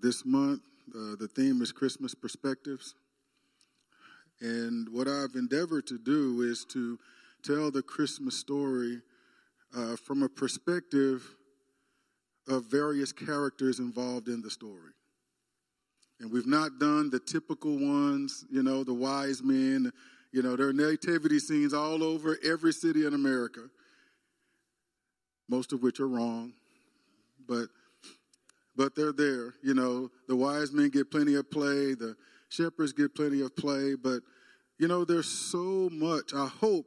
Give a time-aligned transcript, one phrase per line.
[0.00, 0.62] this month.
[0.94, 2.94] Uh, the theme is Christmas perspectives.
[4.40, 6.98] And what I've endeavored to do is to
[7.42, 9.00] tell the Christmas story
[9.76, 11.22] uh, from a perspective
[12.48, 14.92] of various characters involved in the story.
[16.20, 19.92] And we've not done the typical ones, you know, the wise men,
[20.32, 23.60] you know, there are nativity scenes all over every city in America,
[25.48, 26.52] most of which are wrong,
[27.46, 27.68] but
[28.78, 29.54] but they're there.
[29.62, 32.16] You know, the wise men get plenty of play, the
[32.48, 34.20] shepherds get plenty of play, but
[34.78, 36.32] you know, there's so much.
[36.32, 36.86] I hope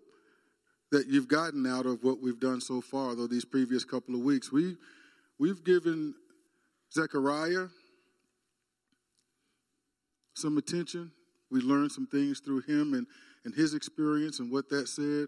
[0.91, 4.21] that you've gotten out of what we've done so far, though these previous couple of
[4.21, 4.51] weeks.
[4.51, 4.77] We
[5.37, 6.15] we've given
[6.93, 7.67] Zechariah
[10.33, 11.11] some attention.
[11.51, 13.05] We learned some things through him and,
[13.43, 15.27] and his experience and what that said.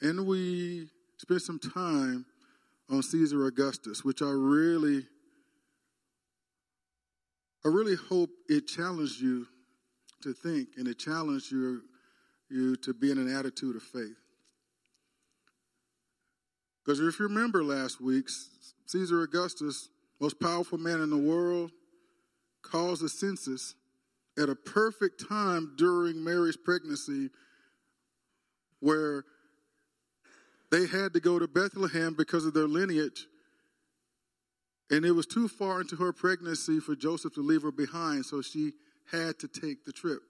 [0.00, 2.26] And we spent some time
[2.90, 5.06] on Caesar Augustus, which I really
[7.64, 9.46] I really hope it challenged you
[10.22, 11.82] to think and it challenged you,
[12.48, 14.16] you to be in an attitude of faith.
[16.84, 18.28] Because if you remember last week,
[18.86, 19.88] Caesar Augustus,
[20.20, 21.70] most powerful man in the world,
[22.62, 23.74] caused a census
[24.38, 27.28] at a perfect time during Mary's pregnancy
[28.80, 29.24] where
[30.70, 33.26] they had to go to Bethlehem because of their lineage
[34.90, 38.42] and it was too far into her pregnancy for Joseph to leave her behind, so
[38.42, 38.72] she
[39.10, 40.20] had to take the trip.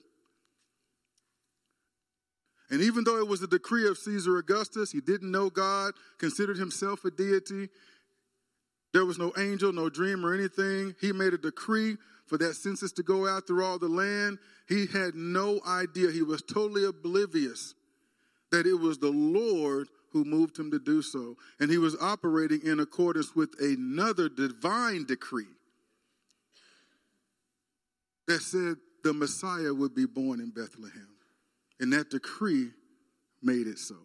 [2.70, 6.56] And even though it was the decree of Caesar Augustus, he didn't know God, considered
[6.56, 7.69] himself a deity.
[8.92, 10.94] There was no angel, no dream, or anything.
[11.00, 14.38] He made a decree for that census to go out through all the land.
[14.69, 16.12] He had no idea.
[16.12, 17.75] He was totally oblivious
[18.53, 21.36] that it was the Lord who moved him to do so.
[21.58, 25.47] And he was operating in accordance with another divine decree
[28.27, 31.08] that said the Messiah would be born in Bethlehem.
[31.81, 32.70] And that decree
[33.42, 33.97] made it so.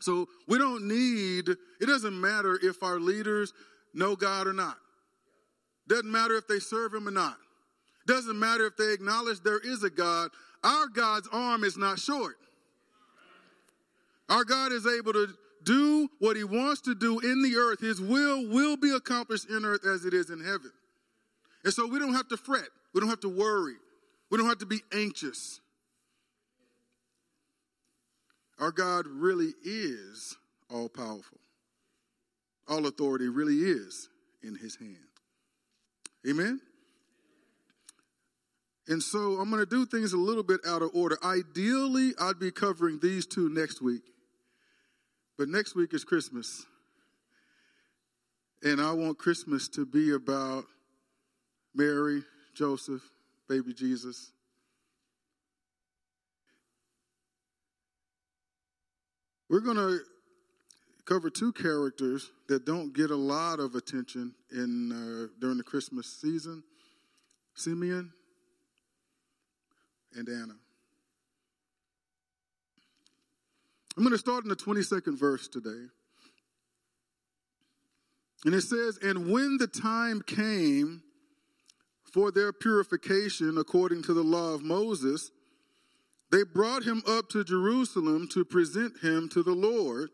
[0.00, 3.52] So we don't need, it doesn't matter if our leaders
[3.94, 4.76] know God or not.
[5.88, 7.36] Doesn't matter if they serve him or not.
[8.06, 10.30] Doesn't matter if they acknowledge there is a God.
[10.64, 12.36] Our God's arm is not short.
[14.28, 15.28] Our God is able to
[15.64, 17.80] do what he wants to do in the earth.
[17.80, 20.72] His will will be accomplished in earth as it is in heaven.
[21.64, 22.68] And so we don't have to fret.
[22.92, 23.76] We don't have to worry.
[24.30, 25.60] We don't have to be anxious.
[28.58, 30.36] Our God really is
[30.70, 31.38] all powerful.
[32.68, 34.08] All authority really is
[34.42, 34.96] in his hand.
[36.28, 36.60] Amen?
[38.88, 41.16] And so I'm going to do things a little bit out of order.
[41.24, 44.02] Ideally, I'd be covering these two next week.
[45.42, 46.66] But next week is Christmas.
[48.62, 50.66] And I want Christmas to be about
[51.74, 52.22] Mary,
[52.54, 53.02] Joseph,
[53.48, 54.30] baby Jesus.
[59.50, 59.98] We're going to
[61.06, 66.06] cover two characters that don't get a lot of attention in uh, during the Christmas
[66.20, 66.62] season
[67.56, 68.12] Simeon
[70.14, 70.54] and Anna.
[73.96, 75.88] I'm going to start in the 22nd verse today.
[78.44, 81.02] And it says, And when the time came
[82.10, 85.30] for their purification according to the law of Moses,
[86.30, 90.10] they brought him up to Jerusalem to present him to the Lord.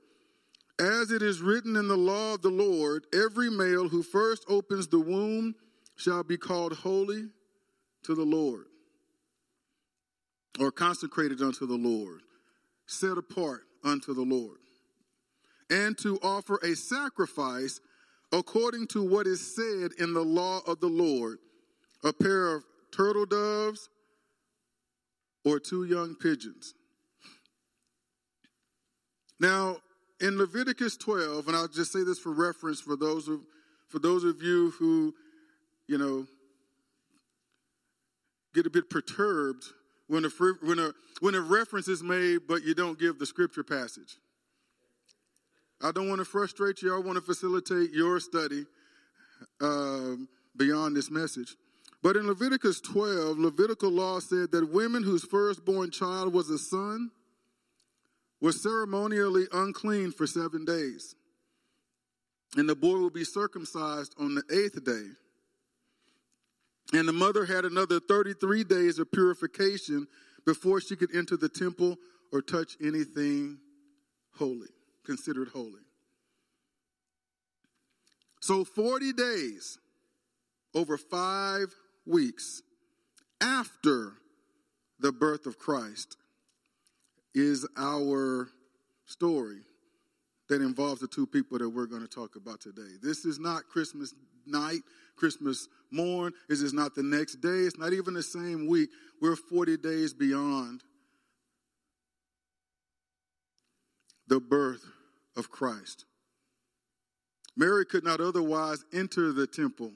[0.81, 4.89] As it is written in the law of the Lord, every male who first opens
[4.89, 5.55] the womb
[5.97, 7.29] shall be called holy
[8.05, 8.67] to the Lord,
[10.61, 12.21] or consecrated unto the Lord,
[12.87, 14.59] set apart unto the Lord,
[15.71, 17.81] and to offer a sacrifice
[18.33, 21.39] according to what is said in the law of the Lord
[22.05, 23.89] a pair of turtle doves
[25.45, 26.75] or two young pigeons.
[29.41, 29.79] Now,
[30.21, 33.41] in Leviticus 12, and I'll just say this for reference for those of
[33.89, 35.15] for those of you who,
[35.87, 36.27] you know,
[38.55, 39.65] get a bit perturbed
[40.09, 40.29] when a,
[40.63, 44.17] when a, when a reference is made, but you don't give the scripture passage.
[45.83, 46.95] I don't want to frustrate you.
[46.95, 48.65] I want to facilitate your study
[49.61, 51.55] um, beyond this message.
[52.03, 57.11] But in Leviticus 12, Levitical law said that women whose firstborn child was a son
[58.41, 61.15] were ceremonially unclean for seven days.
[62.57, 65.11] And the boy will be circumcised on the eighth day.
[66.93, 70.07] And the mother had another 33 days of purification
[70.47, 71.97] before she could enter the temple
[72.33, 73.59] or touch anything
[74.37, 74.69] holy,
[75.05, 75.83] considered holy.
[78.41, 79.79] So 40 days
[80.75, 81.75] over five
[82.07, 82.63] weeks
[83.41, 84.13] after
[84.99, 86.17] the birth of Christ
[87.35, 88.49] is our
[89.05, 89.61] story
[90.49, 92.97] that involves the two people that we're going to talk about today.
[93.03, 94.15] This is not Christmas
[94.47, 94.81] night,
[95.17, 96.33] Christmas morn.
[96.49, 97.49] This is not the next day.
[97.49, 98.91] It's not even the same week.
[99.21, 100.83] We're 40 days beyond
[104.27, 104.85] the birth
[105.37, 106.05] of Christ.
[107.57, 109.93] Mary could not otherwise enter the temple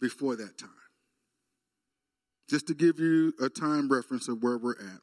[0.00, 0.70] before that time.
[2.48, 5.00] Just to give you a time reference of where we're at.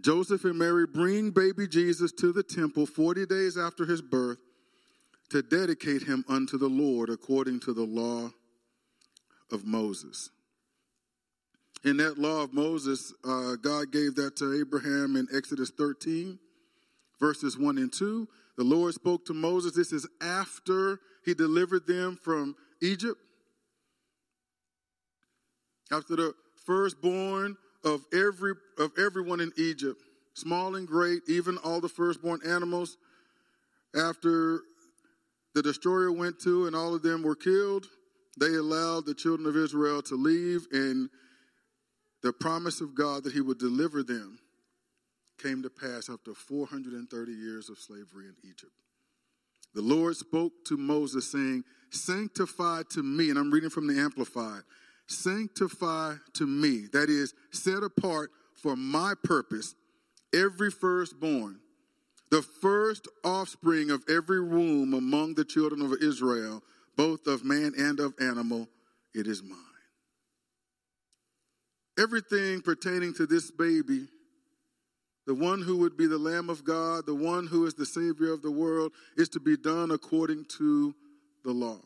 [0.00, 4.38] Joseph and Mary bring baby Jesus to the temple 40 days after his birth
[5.30, 8.30] to dedicate him unto the Lord according to the law
[9.50, 10.30] of Moses.
[11.84, 16.38] In that law of Moses, uh, God gave that to Abraham in Exodus 13,
[17.20, 18.26] verses 1 and 2.
[18.56, 19.74] The Lord spoke to Moses.
[19.74, 23.20] This is after he delivered them from Egypt.
[25.92, 26.34] After the
[26.64, 30.00] firstborn of every of everyone in Egypt,
[30.32, 32.96] small and great, even all the firstborn animals,
[33.94, 34.62] after
[35.54, 37.86] the destroyer went to and all of them were killed,
[38.38, 41.08] they allowed the children of Israel to leave, and
[42.22, 44.38] the promise of God that He would deliver them
[45.40, 48.72] came to pass after 430 years of slavery in Egypt.
[49.74, 54.62] The Lord spoke to Moses, saying, Sanctify to me, and I'm reading from the Amplified,
[55.06, 59.74] sanctify to me, that is, set apart for my purpose,
[60.32, 61.60] every firstborn,
[62.34, 66.64] the first offspring of every womb among the children of Israel,
[66.96, 68.68] both of man and of animal,
[69.14, 69.56] it is mine.
[71.96, 74.08] Everything pertaining to this baby
[75.28, 78.32] the one who would be the Lamb of God, the one who is the Savior
[78.32, 80.92] of the world, is to be done according to
[81.44, 81.78] the law.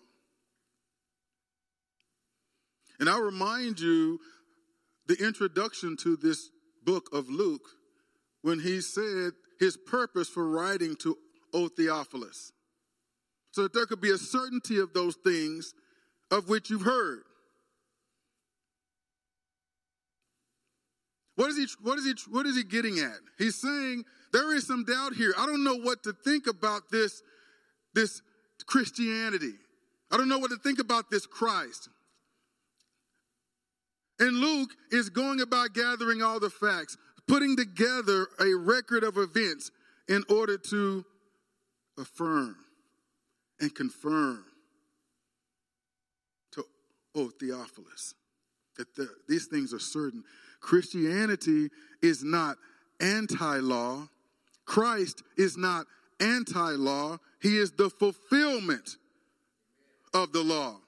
[2.98, 4.18] And I'll remind you
[5.08, 6.48] the introduction to this
[6.86, 7.68] book of Luke
[8.40, 11.16] when he said his purpose for writing to
[11.52, 12.52] O Theophilus.
[13.52, 15.75] So that there could be a certainty of those things
[16.31, 17.22] of which you've heard.
[21.37, 23.19] What is he what is he what is he getting at?
[23.38, 25.32] He's saying there is some doubt here.
[25.38, 27.22] I don't know what to think about this
[27.94, 28.20] this
[28.66, 29.55] Christianity.
[30.10, 31.88] I don't know what to think about this Christ.
[34.19, 36.96] And Luke is going about gathering all the facts,
[37.28, 39.70] putting together a record of events
[40.08, 41.04] in order to
[41.98, 42.56] affirm
[43.60, 44.44] and confirm
[46.52, 46.64] to
[47.14, 48.14] O Theophilus
[48.78, 50.25] that the, these things are certain.
[50.60, 51.69] Christianity
[52.02, 52.56] is not
[53.00, 54.08] anti law,
[54.64, 55.86] Christ is not
[56.20, 58.96] anti law, He is the fulfillment
[60.14, 60.81] of the law.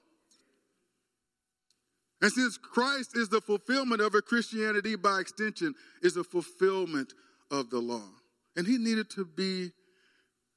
[2.22, 7.14] And since Christ is the fulfillment of a Christianity by extension is a fulfillment
[7.50, 8.08] of the law.
[8.56, 9.70] And he needed to be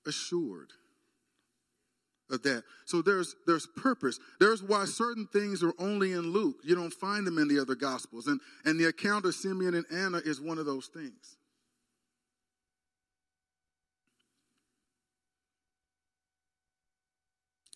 [0.06, 0.72] assured
[2.30, 2.64] of that.
[2.86, 4.20] So there's there's purpose.
[4.40, 6.58] There's why certain things are only in Luke.
[6.64, 8.28] You don't find them in the other gospels.
[8.28, 11.38] And and the account of Simeon and Anna is one of those things.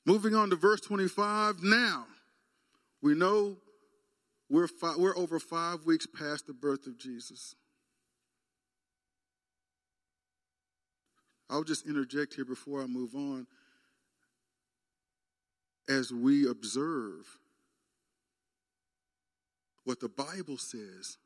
[0.06, 1.63] Moving on to verse 25.
[1.63, 2.06] Now,
[3.01, 3.58] we know
[4.50, 7.56] we're, five, we're over five weeks past the birth of Jesus.
[11.50, 13.48] I'll just interject here before I move on
[15.89, 17.25] as we observe
[19.86, 21.18] what the Bible says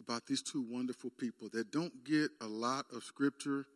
[0.00, 3.66] about these two wonderful people that don't get a lot of scripture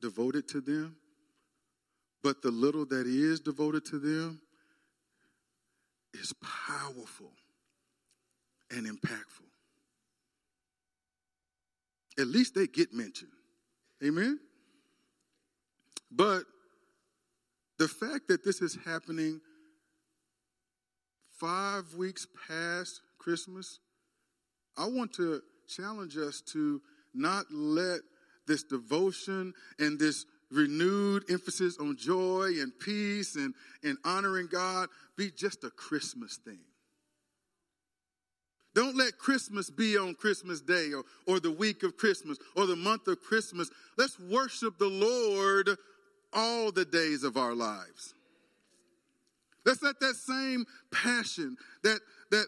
[0.00, 0.96] devoted to them,
[2.22, 4.40] but the little that is devoted to them
[6.14, 7.32] is powerful
[8.70, 9.46] and impactful.
[12.18, 13.32] At least they get mentioned.
[14.04, 14.38] Amen?
[16.10, 16.44] But
[17.78, 19.40] the fact that this is happening
[21.38, 23.80] five weeks past Christmas,
[24.76, 26.80] I want to challenge us to
[27.12, 28.00] not let
[28.46, 35.30] this devotion and this renewed emphasis on joy and peace and, and honoring God be
[35.30, 36.60] just a Christmas thing.
[38.76, 42.76] Don't let Christmas be on Christmas Day or, or the week of Christmas or the
[42.76, 43.70] month of Christmas.
[43.96, 45.78] Let's worship the Lord
[46.34, 48.12] all the days of our lives.
[49.64, 52.46] Let's let that same passion, that, that,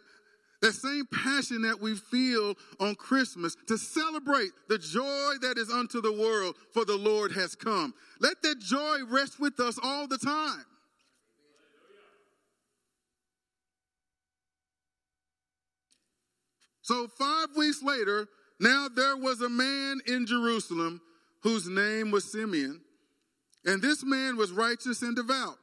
[0.61, 6.03] that same passion that we feel on Christmas to celebrate the joy that is unto
[6.03, 7.95] the world, for the Lord has come.
[8.21, 10.67] Let that joy rest with us all the time.
[16.89, 18.29] So, five weeks later,
[18.59, 21.03] now there was a man in Jerusalem
[21.43, 22.81] whose name was Simeon.
[23.67, 25.59] And this man was righteous and devout,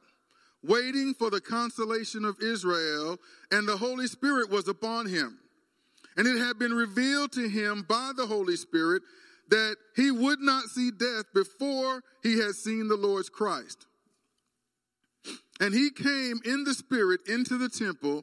[0.62, 3.18] waiting for the consolation of Israel,
[3.50, 5.40] and the Holy Spirit was upon him.
[6.16, 9.02] And it had been revealed to him by the Holy Spirit
[9.48, 13.86] that he would not see death before he had seen the Lord's Christ.
[15.58, 18.22] And he came in the Spirit into the temple.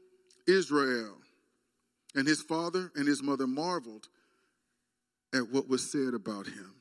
[0.51, 1.17] Israel.
[2.15, 4.07] And his father and his mother marveled
[5.33, 6.75] at what was said about him.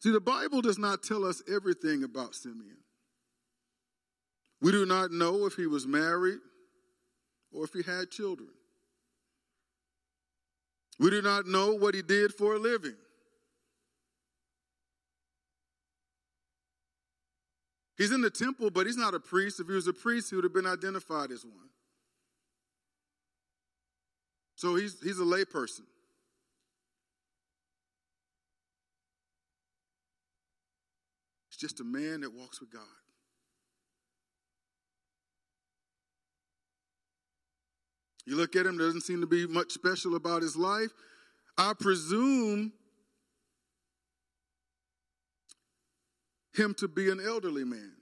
[0.00, 2.76] See, the Bible does not tell us everything about Simeon.
[4.60, 6.40] We do not know if he was married
[7.52, 8.48] or if he had children.
[10.98, 12.96] We do not know what he did for a living.
[17.96, 19.60] He's in the temple, but he's not a priest.
[19.60, 21.68] If he was a priest, he would have been identified as one.
[24.60, 25.86] So he's, he's a layperson.
[31.48, 32.82] He's just a man that walks with God.
[38.26, 40.90] You look at him, there doesn't seem to be much special about his life.
[41.56, 42.74] I presume
[46.52, 47.92] him to be an elderly man.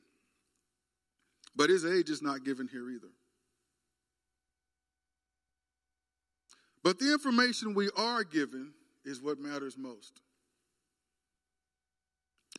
[1.54, 3.12] But his age is not given here either.
[6.82, 8.73] But the information we are given
[9.04, 10.20] is what matters most.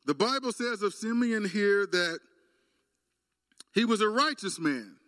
[0.05, 2.19] The Bible says of Simeon here that
[3.73, 4.99] he was a righteous man.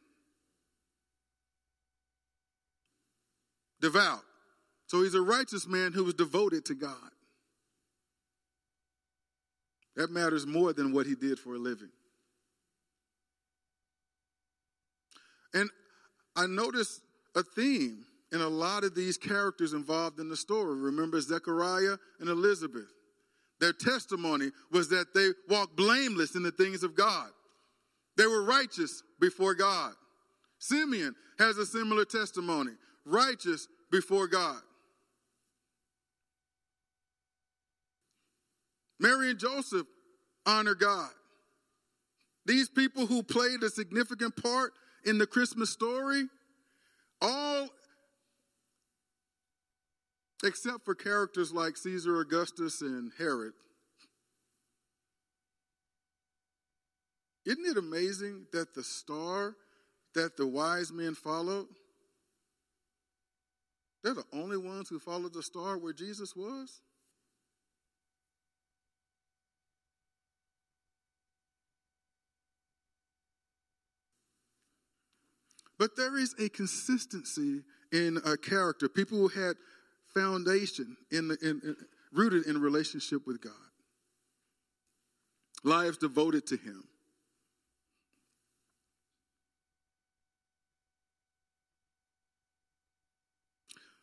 [3.82, 4.24] devout.
[4.88, 6.96] So he's a righteous man who was devoted to God.
[9.96, 11.90] That matters more than what he did for a living.
[15.54, 15.70] And
[16.36, 17.02] I noticed
[17.36, 20.76] a theme in a lot of these characters involved in the story.
[20.76, 22.88] Remember Zechariah and Elizabeth?
[23.60, 27.30] Their testimony was that they walked blameless in the things of God.
[28.18, 29.94] They were righteous before God.
[30.60, 32.72] Simeon has a similar testimony
[33.06, 34.62] righteous before God.
[39.00, 39.88] Mary and Joseph
[40.46, 41.10] honor God.
[42.46, 44.74] These people who played a significant part
[45.06, 46.28] in the Christmas story,
[47.22, 47.68] all
[50.44, 53.54] except for characters like Caesar Augustus and Herod.
[57.46, 59.56] Isn't it amazing that the star
[60.14, 61.68] that the wise men followed
[64.04, 66.82] they're the only ones who followed the star where Jesus was.
[75.78, 78.88] But there is a consistency in a character.
[78.88, 79.56] People who had
[80.14, 81.76] foundation in, the, in, in
[82.12, 83.54] rooted in relationship with God,
[85.64, 86.84] lives devoted to Him.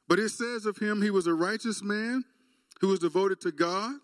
[0.08, 2.24] But it says of him, he was a righteous man
[2.80, 3.94] who was devoted to God.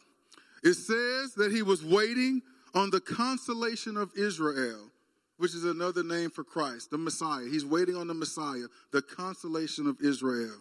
[0.63, 2.43] It says that he was waiting
[2.75, 4.91] on the consolation of Israel,
[5.39, 7.47] which is another name for Christ, the Messiah.
[7.51, 10.59] He's waiting on the Messiah, the consolation of Israel.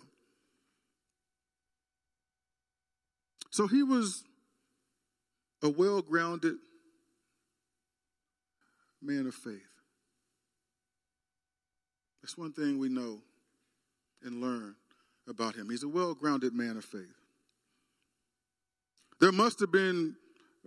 [3.53, 4.23] So he was
[5.61, 6.55] a well grounded
[8.99, 9.61] man of faith.
[12.23, 13.19] That's one thing we know
[14.23, 14.73] and learn
[15.29, 15.69] about him.
[15.69, 17.13] He's a well grounded man of faith.
[19.19, 20.15] There must have been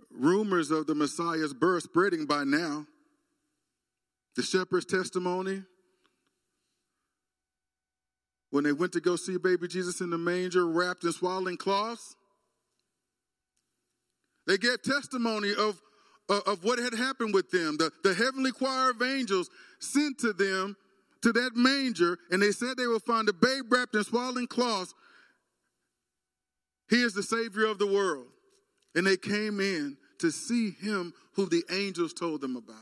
[0.09, 2.85] rumors of the Messiah's birth spreading by now.
[4.37, 5.63] The shepherd's testimony,
[8.49, 12.15] when they went to go see baby Jesus in the manger wrapped in swaddling cloths,
[14.47, 15.79] they gave testimony of,
[16.29, 17.77] uh, of what had happened with them.
[17.77, 19.49] The, the heavenly choir of angels
[19.79, 20.75] sent to them
[21.21, 24.93] to that manger and they said they would find a babe wrapped in swaddling cloths.
[26.89, 28.27] He is the Savior of the world.
[28.95, 32.75] And they came in to see him who the angels told them about.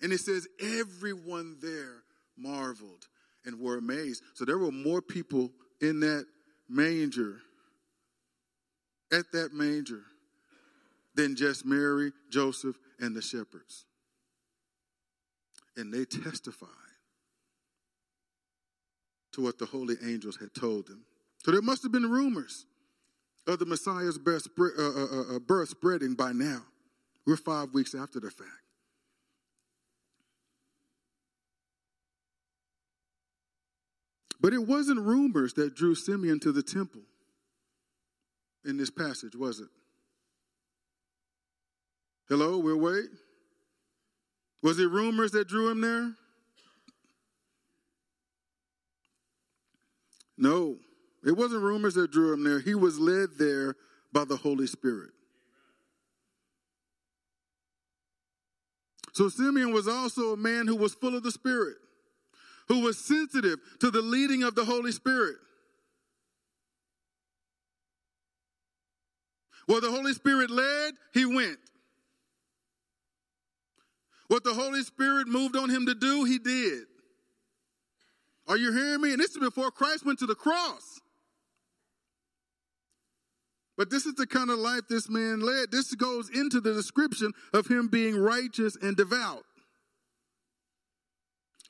[0.00, 2.02] And it says, everyone there
[2.36, 3.06] marveled
[3.44, 4.22] and were amazed.
[4.34, 6.26] So there were more people in that
[6.68, 7.36] manger,
[9.12, 10.02] at that manger,
[11.14, 13.84] than just Mary, Joseph, and the shepherds.
[15.76, 16.68] And they testified
[19.32, 21.04] to what the holy angels had told them.
[21.44, 22.66] So there must have been rumors
[23.46, 26.62] of the Messiah's birth, uh, uh, uh, birth spreading by now.
[27.26, 28.50] We're five weeks after the fact.
[34.40, 37.02] But it wasn't rumors that drew Simeon to the temple
[38.64, 39.68] in this passage, was it?
[42.28, 43.10] Hello, we'll wait.
[44.62, 46.14] Was it rumors that drew him there?
[50.38, 50.76] No,
[51.24, 52.60] it wasn't rumors that drew him there.
[52.60, 53.76] He was led there
[54.12, 55.10] by the Holy Spirit.
[59.12, 61.76] So Simeon was also a man who was full of the Spirit
[62.68, 65.36] who was sensitive to the leading of the Holy Spirit.
[69.66, 71.58] Where the Holy Spirit led, he went.
[74.28, 76.84] What the Holy Spirit moved on him to do, he did.
[78.48, 79.12] Are you hearing me?
[79.12, 81.00] And this is before Christ went to the cross.
[83.76, 85.70] But this is the kind of life this man led.
[85.70, 89.44] This goes into the description of him being righteous and devout.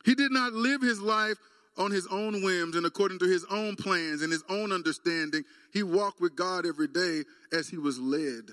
[0.04, 1.36] He did not live his life
[1.76, 5.44] on his own whims and according to his own plans and his own understanding.
[5.72, 8.50] He walked with God every day as he was led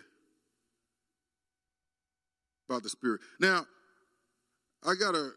[2.68, 3.22] by the Spirit.
[3.40, 3.66] Now,
[4.86, 5.32] I got to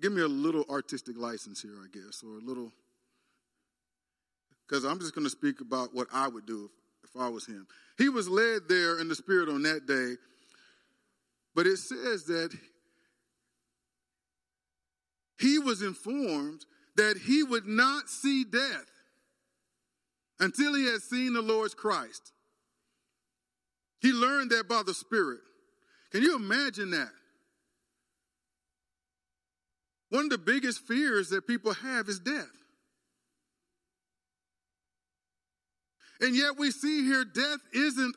[0.00, 2.72] give me a little artistic license here, I guess, or a little,
[4.68, 6.70] because I'm just to speak about what I would do
[7.02, 7.66] if, if I was him.
[7.96, 10.14] He was led there in the Spirit on that day,
[11.56, 12.56] but it says that
[15.40, 16.64] he was informed
[16.98, 18.90] that he would not see death
[20.40, 22.32] until he had seen the Lord's Christ.
[24.00, 25.38] He learned that by the Spirit.
[26.10, 27.10] Can you imagine that?
[30.10, 32.46] One of the biggest fears that people have is death.
[36.20, 38.16] And yet we see here death isn't,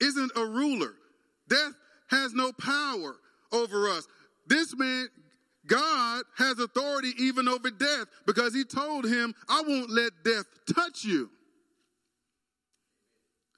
[0.00, 0.92] isn't a ruler.
[1.48, 1.72] Death
[2.10, 3.16] has no power
[3.50, 4.06] over us.
[4.46, 5.08] This man
[5.70, 11.04] God has authority even over death because he told him, I won't let death touch
[11.04, 11.30] you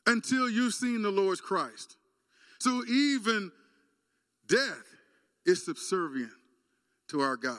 [0.06, 1.96] until you've seen the Lord's Christ.
[2.58, 3.50] So even
[4.46, 4.84] death
[5.46, 6.32] is subservient
[7.08, 7.58] to our God.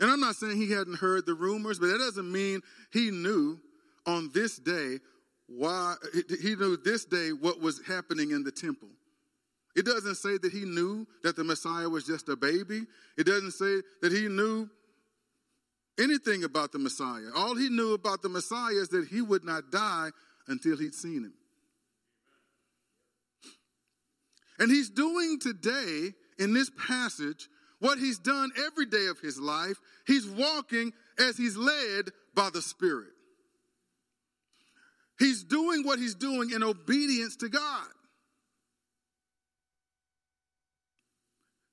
[0.00, 3.60] And I'm not saying he hadn't heard the rumors, but that doesn't mean he knew
[4.06, 4.98] on this day
[5.56, 5.94] why
[6.42, 8.88] he knew this day what was happening in the temple.
[9.76, 12.86] It doesn't say that he knew that the Messiah was just a baby.
[13.18, 14.68] It doesn't say that he knew
[15.98, 17.30] anything about the Messiah.
[17.34, 20.10] All he knew about the Messiah is that he would not die
[20.46, 21.34] until he'd seen him.
[24.58, 27.48] And he's doing today in this passage
[27.80, 29.80] what he's done every day of his life.
[30.06, 33.13] He's walking as he's led by the Spirit.
[35.24, 37.86] He's doing what he's doing in obedience to God.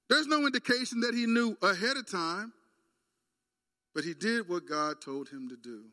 [0.09, 2.53] There's no indication that he knew ahead of time,
[3.93, 5.83] but he did what God told him to do.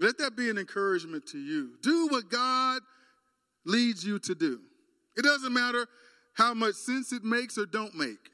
[0.00, 1.74] Let that be an encouragement to you.
[1.80, 2.82] Do what God
[3.64, 4.58] leads you to do.
[5.16, 5.86] It doesn't matter
[6.34, 8.30] how much sense it makes or don't make.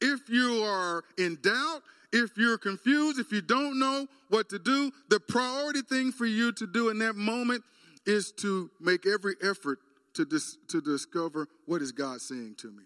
[0.00, 4.90] If you are in doubt, if you're confused, if you don't know what to do,
[5.08, 7.62] the priority thing for you to do in that moment
[8.06, 9.78] is to make every effort
[10.14, 12.84] to, dis- to discover what is God saying to me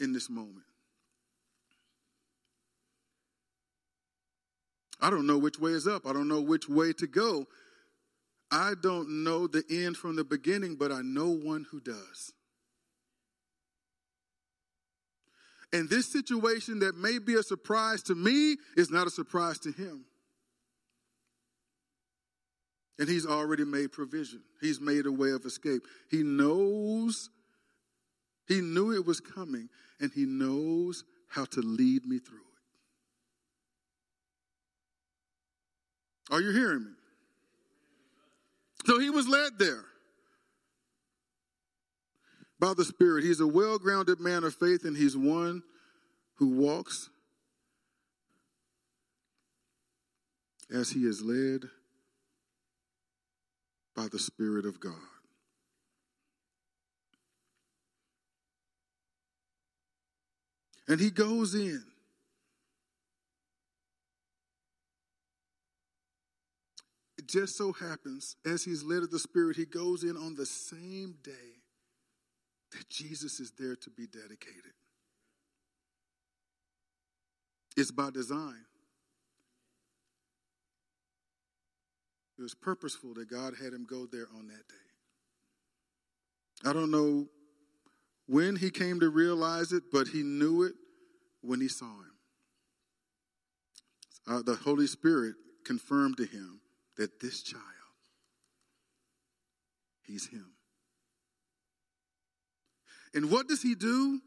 [0.00, 0.64] in this moment.
[5.00, 6.06] I don't know which way is up.
[6.06, 7.46] I don't know which way to go.
[8.50, 12.32] I don't know the end from the beginning, but I know one who does.
[15.74, 19.72] And this situation that may be a surprise to me is not a surprise to
[19.72, 20.04] him.
[22.96, 24.40] And he's already made provision.
[24.60, 25.82] He's made a way of escape.
[26.12, 27.28] He knows,
[28.46, 32.38] he knew it was coming, and he knows how to lead me through
[36.30, 36.34] it.
[36.34, 36.92] Are you hearing me?
[38.86, 39.86] So he was led there
[42.64, 43.24] by the Spirit.
[43.24, 45.62] He's a well grounded man of faith, and he's one
[46.36, 47.10] who walks
[50.74, 51.68] as he is led
[53.94, 54.94] by the Spirit of God.
[60.88, 61.84] And he goes in.
[67.18, 70.46] It just so happens, as he's led of the Spirit, he goes in on the
[70.46, 71.63] same day
[72.76, 74.72] that Jesus is there to be dedicated.
[77.76, 78.64] It's by design.
[82.38, 84.74] It was purposeful that God had him go there on that day.
[86.68, 87.28] I don't know
[88.26, 90.74] when he came to realize it, but he knew it
[91.42, 92.10] when he saw him.
[94.26, 95.34] Uh, the Holy Spirit
[95.64, 96.60] confirmed to him
[96.96, 97.62] that this child,
[100.02, 100.53] he's him.
[103.14, 104.20] And what does he do?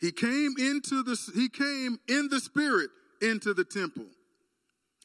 [0.00, 4.06] He came into the he came in the spirit into the temple.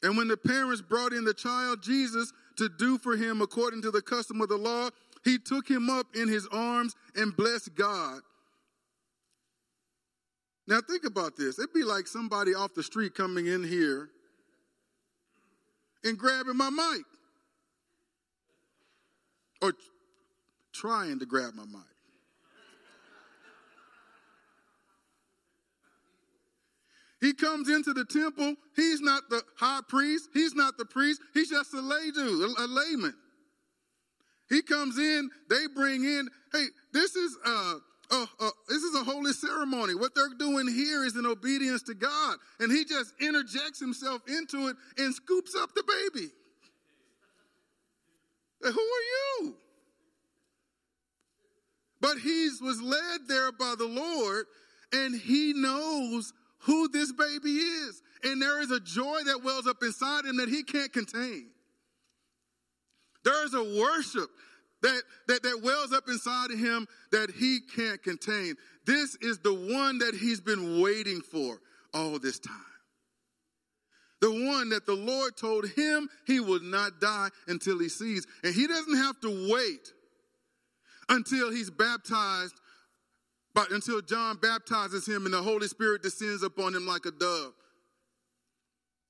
[0.02, 3.90] And when the parents brought in the child Jesus to do for him according to
[3.90, 4.90] the custom of the law,
[5.24, 8.20] he took him up in his arms and blessed God.
[10.66, 11.58] Now think about this.
[11.58, 14.10] It'd be like somebody off the street coming in here
[16.04, 17.04] and grabbing my mic.
[19.62, 19.72] Or
[20.74, 21.80] trying to grab my mic.
[27.20, 28.54] He comes into the temple.
[28.76, 30.28] He's not the high priest.
[30.34, 31.22] He's not the priest.
[31.32, 33.14] He's just a lay dude, a, layman.
[34.50, 35.30] He comes in.
[35.48, 36.28] They bring in.
[36.52, 37.74] Hey, this is uh,
[38.10, 39.94] uh, uh, this is a holy ceremony.
[39.94, 44.68] What they're doing here is in obedience to God, and he just interjects himself into
[44.68, 45.82] it and scoops up the
[46.12, 46.28] baby.
[48.60, 49.56] Who are you?
[52.04, 54.44] But he was led there by the Lord,
[54.92, 58.02] and he knows who this baby is.
[58.22, 61.46] And there is a joy that wells up inside him that he can't contain.
[63.24, 64.28] There is a worship
[64.82, 68.56] that, that, that wells up inside of him that he can't contain.
[68.84, 71.58] This is the one that he's been waiting for
[71.94, 72.54] all this time.
[74.20, 78.26] The one that the Lord told him he would not die until he sees.
[78.42, 79.94] And he doesn't have to wait
[81.08, 82.54] until he's baptized
[83.54, 87.52] but until John baptizes him and the Holy Spirit descends upon him like a dove.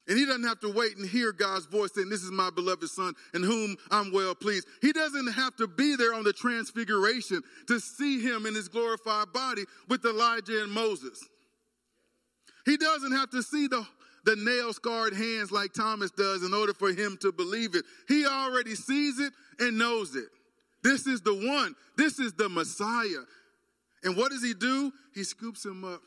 [0.07, 2.87] And he doesn't have to wait and hear God's voice saying, This is my beloved
[2.89, 4.69] son in whom I'm well pleased.
[4.83, 9.33] He doesn't have to be there on the transfiguration to see him in his glorified
[9.33, 11.27] body with Elijah and Moses.
[12.67, 13.87] He doesn't have to see the,
[14.27, 17.87] the nail scarred hands like Thomas does in order for him to believe it.
[18.07, 20.29] He already sees it and knows it.
[20.85, 23.25] This is the one, this is the Messiah.
[24.05, 24.93] And what does he do?
[25.15, 26.03] He scoops him up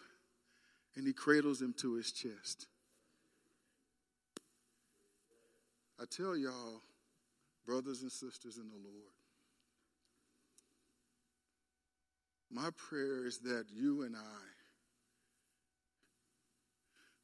[0.96, 2.68] and he cradles him to his chest.
[6.00, 6.84] I tell y'all,
[7.66, 9.14] brothers and sisters in the Lord,
[12.52, 14.46] my prayer is that you and I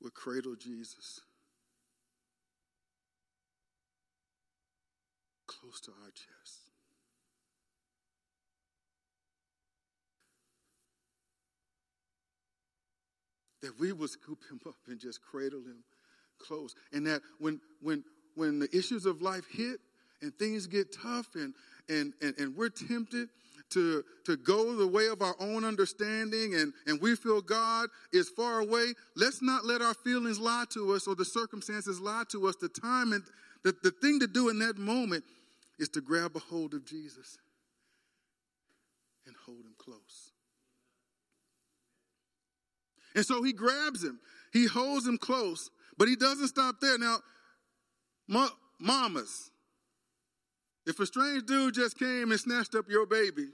[0.01, 1.21] would cradle Jesus
[5.45, 6.62] close to our chest.
[13.63, 15.83] That we would scoop him up and just cradle him
[16.37, 16.75] close.
[16.91, 18.03] And that when when
[18.35, 19.79] when the issues of life hit
[20.21, 21.55] and things get tough and
[21.89, 23.29] and and, and we're tempted
[23.73, 28.29] to, to go the way of our own understanding and, and we feel God is
[28.29, 32.47] far away, let's not let our feelings lie to us or the circumstances lie to
[32.47, 32.55] us.
[32.55, 33.23] The time and
[33.63, 35.23] the, the thing to do in that moment
[35.79, 37.37] is to grab a hold of Jesus
[39.25, 40.32] and hold him close.
[43.15, 44.19] And so he grabs him,
[44.51, 46.97] he holds him close, but he doesn't stop there.
[46.97, 47.17] Now,
[48.27, 48.49] ma-
[48.79, 49.51] mamas,
[50.85, 53.49] if a strange dude just came and snatched up your baby,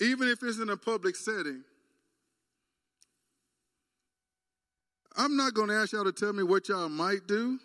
[0.00, 1.62] even if it's in a public setting,
[5.16, 7.58] I'm not going to ask y'all to tell me what y'all might do.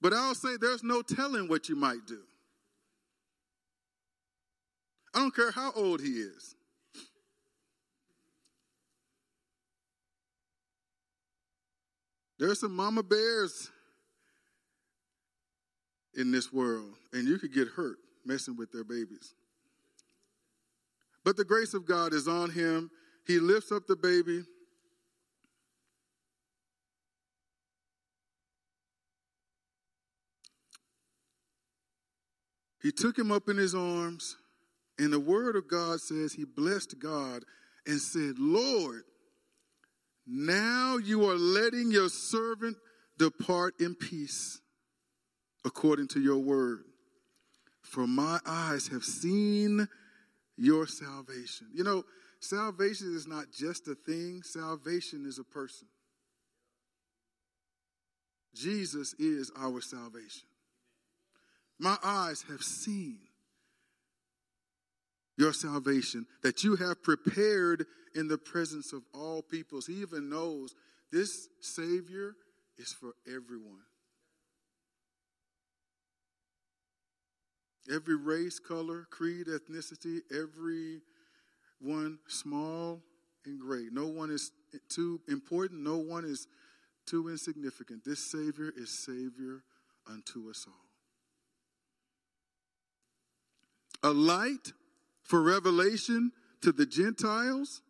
[0.00, 2.20] But I'll say there's no telling what you might do.
[5.16, 6.54] I don't care how old he is.
[12.38, 13.70] There are some mama bears
[16.14, 19.32] in this world, and you could get hurt messing with their babies.
[21.24, 22.90] But the grace of God is on him.
[23.26, 24.44] He lifts up the baby.
[32.82, 34.36] He took him up in his arms.
[34.98, 37.44] And the word of God says he blessed God
[37.86, 39.02] and said, Lord,
[40.26, 42.76] Now you are letting your servant
[43.18, 44.60] depart in peace
[45.64, 46.84] according to your word.
[47.82, 49.86] For my eyes have seen
[50.56, 51.68] your salvation.
[51.72, 52.02] You know,
[52.40, 55.88] salvation is not just a thing, salvation is a person.
[58.54, 60.48] Jesus is our salvation.
[61.78, 63.18] My eyes have seen
[65.36, 69.86] your salvation that you have prepared in the presence of all peoples.
[69.86, 70.74] He even knows
[71.12, 72.34] this Savior
[72.78, 73.82] is for everyone.
[77.92, 81.02] Every race, color, creed, ethnicity, every
[81.80, 83.00] one small
[83.44, 83.92] and great.
[83.92, 84.50] No one is
[84.88, 86.48] too important, no one is
[87.06, 88.04] too insignificant.
[88.04, 89.62] This Savior is Savior
[90.10, 90.74] unto us all.
[94.10, 94.72] A light
[95.26, 97.82] for revelation to the Gentiles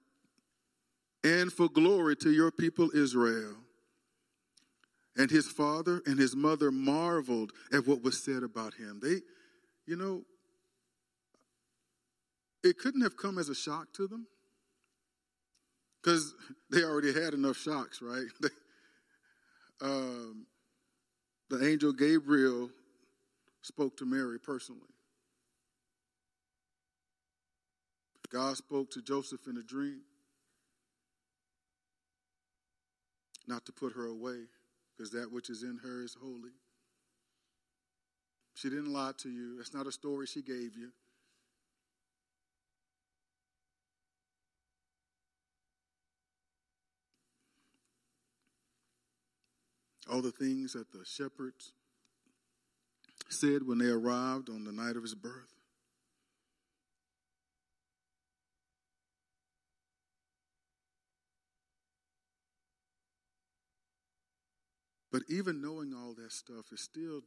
[1.23, 3.57] and for glory to your people Israel.
[5.17, 9.01] And his father and his mother marveled at what was said about him.
[9.03, 9.21] They,
[9.87, 10.23] you know,
[12.63, 14.27] it couldn't have come as a shock to them
[16.03, 16.35] because
[16.71, 18.27] they already had enough shocks, right?
[19.81, 20.47] um,
[21.49, 22.71] the angel Gabriel
[23.63, 24.96] spoke to Mary personally.
[28.31, 30.01] God spoke to Joseph in a dream
[33.47, 34.45] not to put her away
[34.97, 36.53] because that which is in her is holy.
[38.55, 39.57] She didn't lie to you.
[39.57, 40.91] That's not a story she gave you.
[50.11, 51.73] All the things that the shepherds
[53.29, 55.56] said when they arrived on the night of his birth.
[65.13, 67.23] But even knowing all that stuff is still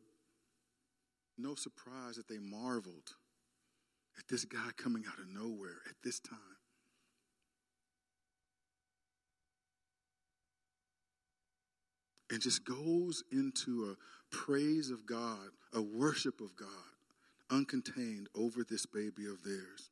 [1.38, 3.16] no surprise that they marveled
[4.18, 6.38] at this guy coming out of nowhere at this time.
[12.30, 16.68] And just goes into a praise of God, a worship of God,
[17.50, 19.90] uncontained over this baby of theirs.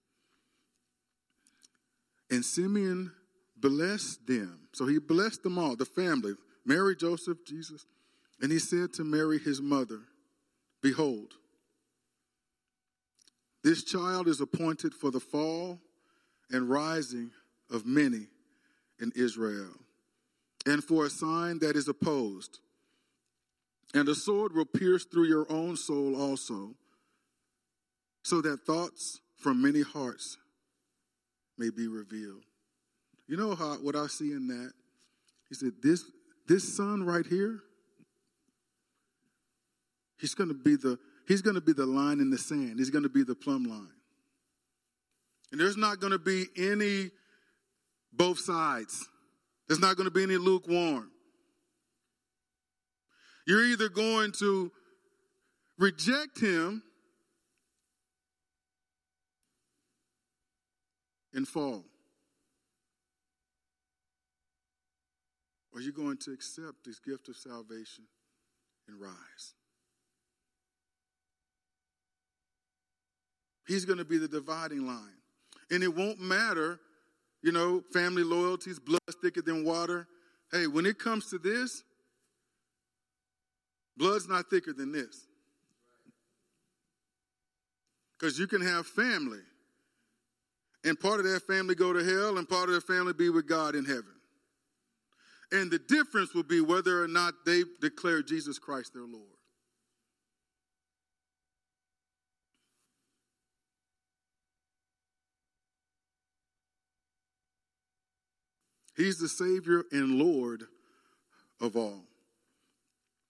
[2.29, 3.11] And Simeon
[3.55, 4.67] blessed them.
[4.73, 6.33] So he blessed them all, the family,
[6.67, 7.85] Mary, Joseph, Jesus.
[8.41, 10.01] And he said to Mary, his mother,
[10.83, 11.33] Behold,
[13.63, 15.79] this child is appointed for the fall
[16.51, 17.31] and rising
[17.71, 18.27] of many
[19.01, 19.73] in Israel,
[20.65, 22.59] and for a sign that is opposed.
[23.93, 26.75] And a sword will pierce through your own soul also,
[28.23, 30.37] so that thoughts from many hearts
[31.57, 32.43] may be revealed.
[33.27, 34.71] You know how what I see in that?
[35.49, 36.03] He said, This
[36.47, 37.59] this son right here,
[40.19, 42.75] he's going to be the he's going to be the line in the sand.
[42.77, 43.91] He's going to be the plumb line.
[45.51, 47.11] And there's not going to be any
[48.11, 49.07] both sides.
[49.67, 51.11] There's not going to be any lukewarm.
[53.45, 54.71] You're either going to
[55.77, 56.83] reject him
[61.33, 61.85] and fall.
[65.77, 68.05] Are you going to accept this gift of salvation
[68.87, 69.53] and rise?
[73.67, 75.19] He's going to be the dividing line.
[75.69, 76.79] And it won't matter,
[77.43, 80.07] you know, family loyalties, blood thicker than water.
[80.51, 81.83] Hey, when it comes to this,
[83.97, 85.27] blood's not thicker than this.
[88.17, 89.41] Because you can have family,
[90.83, 93.47] and part of that family go to hell, and part of their family be with
[93.47, 94.16] God in heaven.
[95.51, 99.23] And the difference will be whether or not they declare Jesus Christ their Lord.
[108.97, 110.63] He's the Savior and Lord
[111.61, 112.03] of all.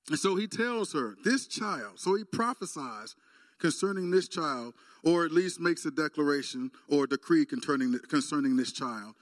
[0.09, 3.15] And so he tells her, This child, so he prophesies
[3.59, 9.15] concerning this child, or at least makes a declaration or decree concerning, concerning this child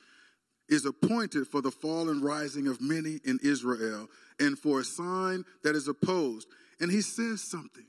[0.67, 4.08] is appointed for the fall and rising of many in Israel
[4.39, 6.47] and for a sign that is opposed.
[6.80, 7.86] And he says something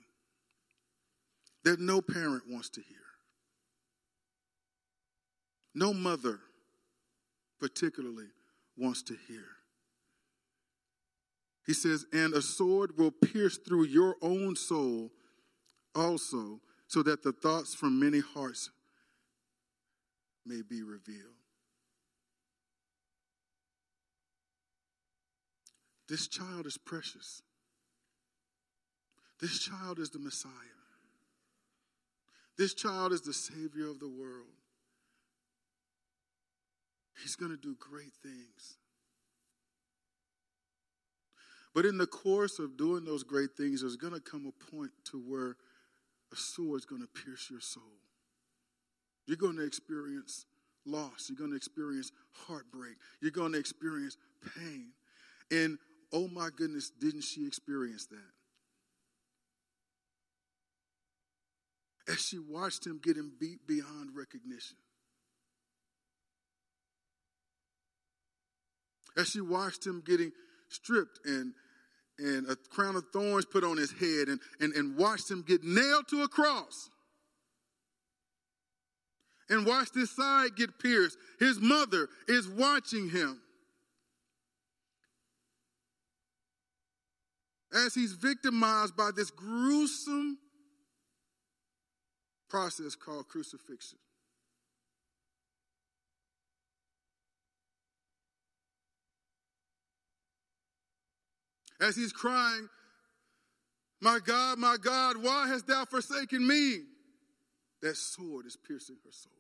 [1.65, 2.97] that no parent wants to hear.
[5.75, 6.39] No mother,
[7.61, 8.29] particularly,
[8.77, 9.45] wants to hear.
[11.67, 15.11] He says, And a sword will pierce through your own soul
[15.95, 18.71] also, so that the thoughts from many hearts
[20.45, 21.46] may be revealed.
[26.09, 27.43] This child is precious.
[29.41, 30.53] This child is the Messiah.
[32.57, 34.47] This child is the Savior of the world.
[37.23, 38.79] He's going to do great things.
[41.75, 44.93] But in the course of doing those great things, there's going to come a point
[45.11, 45.57] to where
[46.33, 47.83] a sword is going to pierce your soul.
[49.27, 50.47] You're going to experience
[50.87, 51.27] loss.
[51.29, 52.97] You're going to experience heartbreak.
[53.21, 54.17] You're going to experience
[54.57, 54.93] pain.
[55.51, 55.79] And
[56.13, 58.33] oh my goodness, didn't she experience that?
[62.13, 64.77] As she watched him getting beat beyond recognition.
[69.17, 70.33] As she watched him getting
[70.69, 71.53] stripped and
[72.19, 75.63] and a crown of thorns put on his head and, and, and watched him get
[75.63, 76.89] nailed to a cross
[79.49, 81.19] and watched his side get pierced.
[81.39, 83.41] His mother is watching him.
[87.73, 90.39] As he's victimized by this gruesome
[92.49, 93.99] process called crucifixion.
[101.81, 102.69] As he's crying,
[104.01, 106.81] My God, my God, why hast thou forsaken me?
[107.83, 109.33] That sword is piercing her soul.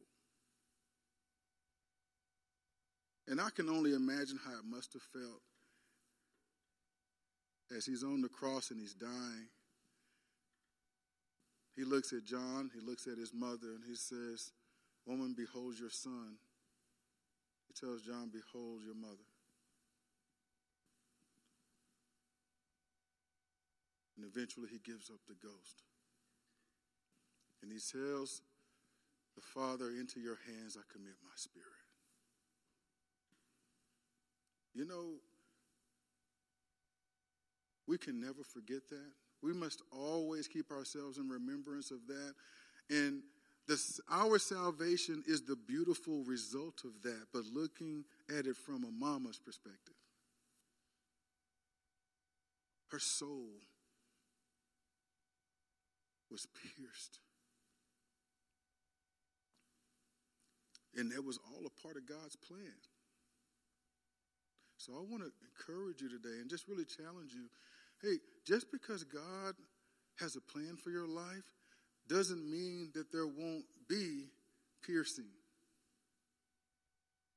[3.28, 5.42] And I can only imagine how it must have felt
[7.74, 9.48] as he's on the cross and he's dying.
[11.74, 14.52] He looks at John, he looks at his mother, and he says,
[15.04, 16.36] Woman, behold your son.
[17.68, 19.28] He tells John, Behold your mother.
[24.16, 25.82] And eventually he gives up the ghost.
[27.62, 28.40] And he tells
[29.34, 31.66] the Father, Into your hands I commit my spirit.
[34.72, 35.20] You know,
[37.86, 39.12] we can never forget that.
[39.42, 42.34] We must always keep ourselves in remembrance of that.
[42.90, 43.22] And
[43.68, 48.90] this, our salvation is the beautiful result of that, but looking at it from a
[48.90, 49.94] mama's perspective.
[52.90, 53.48] Her soul
[56.30, 57.18] was pierced.
[60.96, 62.72] And that was all a part of God's plan.
[64.78, 67.50] So I want to encourage you today and just really challenge you.
[68.02, 69.54] Hey, just because God
[70.20, 71.54] has a plan for your life
[72.08, 74.26] doesn't mean that there won't be
[74.86, 75.30] piercing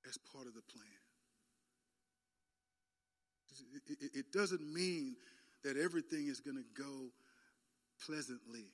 [0.07, 0.83] as part of the plan.
[4.13, 5.15] It doesn't mean
[5.63, 7.09] that everything is going to go
[8.05, 8.65] pleasantly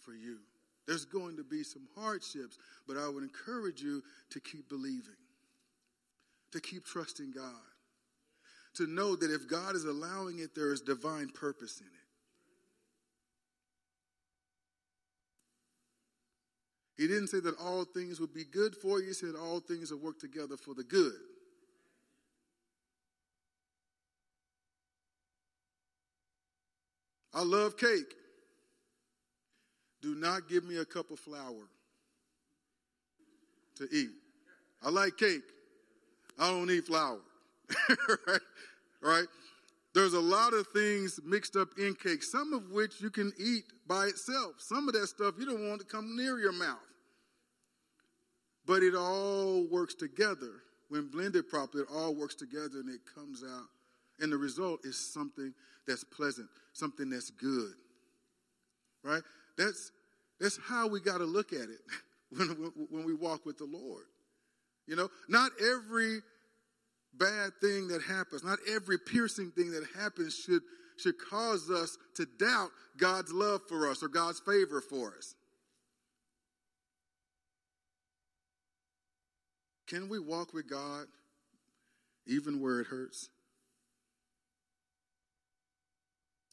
[0.00, 0.38] for you.
[0.86, 5.14] There's going to be some hardships, but I would encourage you to keep believing,
[6.52, 7.71] to keep trusting God,
[8.74, 11.92] to know that if God is allowing it, there is divine purpose in it.
[16.96, 19.90] He didn't say that all things would be good for you, he said all things
[19.90, 21.12] will work together for the good.
[27.34, 28.14] I love cake.
[30.02, 31.68] Do not give me a cup of flour
[33.76, 34.10] to eat.
[34.82, 35.42] I like cake.
[36.38, 37.20] I don't eat flour.
[38.26, 38.40] right?
[39.00, 39.26] Right?
[39.94, 43.64] There's a lot of things mixed up in cake, some of which you can eat
[43.86, 44.54] by itself.
[44.58, 46.78] Some of that stuff you don't want to come near your mouth.
[48.66, 50.62] But it all works together.
[50.88, 53.66] When blended properly, it all works together and it comes out.
[54.20, 55.52] And the result is something
[55.86, 57.72] that's pleasant, something that's good.
[59.02, 59.22] Right?
[59.58, 59.90] That's,
[60.40, 61.80] that's how we got to look at it
[62.30, 64.04] when, when we walk with the Lord.
[64.86, 66.20] You know, not every
[67.14, 70.62] bad thing that happens, not every piercing thing that happens should,
[70.96, 75.34] should cause us to doubt God's love for us or God's favor for us.
[79.86, 81.06] Can we walk with God
[82.26, 83.28] even where it hurts?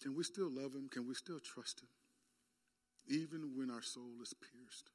[0.01, 0.89] Can we still love Him?
[0.91, 1.87] Can we still trust Him?
[3.09, 4.91] even when our soul is pierced.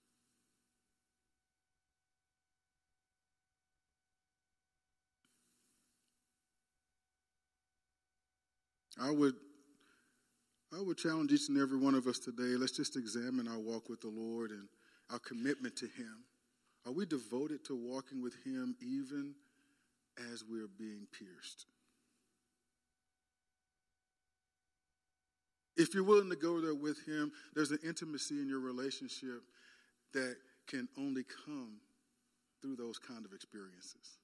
[9.00, 9.34] I would
[10.76, 12.56] I would challenge each and every one of us today.
[12.56, 14.66] Let's just examine our walk with the Lord and
[15.10, 16.24] our commitment to Him.
[16.84, 19.34] Are we devoted to walking with Him even
[20.32, 21.66] as we're being pierced?
[25.76, 29.42] If you're willing to go there with Him, there's an intimacy in your relationship
[30.12, 30.36] that
[30.66, 31.78] can only come
[32.62, 34.18] through those kind of experiences.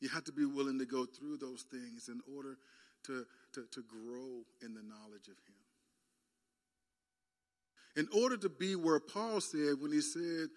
[0.00, 2.56] You have to be willing to go through those things in order
[3.04, 3.24] to,
[3.54, 5.54] to, to grow in the knowledge of Him.
[7.96, 10.48] In order to be where Paul said when he said,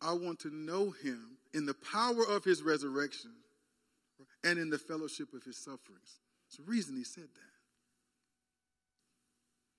[0.00, 3.32] I want to know Him in the power of His resurrection
[4.44, 6.20] and in the fellowship of His sufferings.
[6.52, 7.52] It's the reason he said that.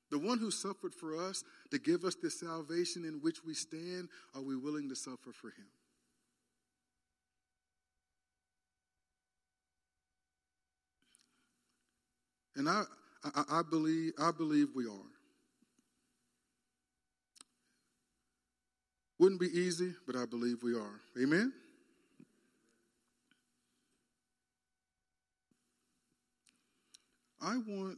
[0.09, 4.09] The one who suffered for us to give us the salvation in which we stand,
[4.33, 5.67] are we willing to suffer for him?
[12.55, 12.83] And I,
[13.23, 15.11] I, I, believe, I believe we are.
[19.19, 20.99] Wouldn't be easy, but I believe we are.
[21.21, 21.53] Amen?
[27.41, 27.97] I want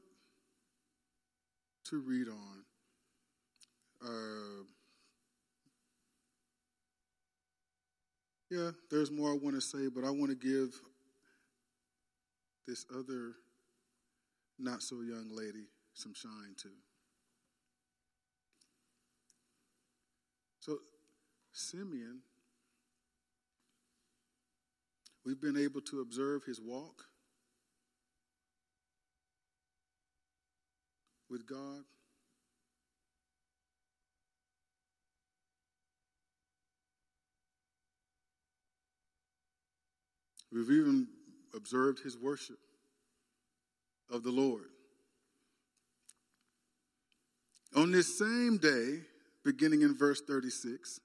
[1.85, 2.63] to read on.
[4.03, 4.63] Uh,
[8.49, 10.79] yeah, there's more I want to say, but I want to give
[12.67, 13.33] this other
[14.57, 16.69] not so young lady some shine too.
[20.59, 20.79] So,
[21.51, 22.21] Simeon,
[25.25, 27.03] we've been able to observe his walk
[31.29, 31.83] with God.
[40.51, 41.07] We've even
[41.53, 42.57] observed his worship
[44.11, 44.65] of the Lord.
[47.75, 49.01] On this same day,
[49.43, 50.99] beginning in verse 36,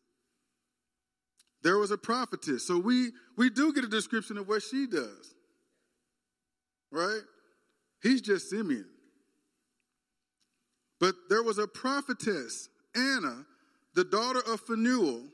[1.63, 2.67] there was a prophetess.
[2.67, 5.35] So we, we do get a description of what she does.
[6.91, 7.21] Right?
[8.03, 8.87] He's just Simeon.
[10.99, 13.45] But there was a prophetess, Anna,
[13.95, 15.25] the daughter of Phanuel,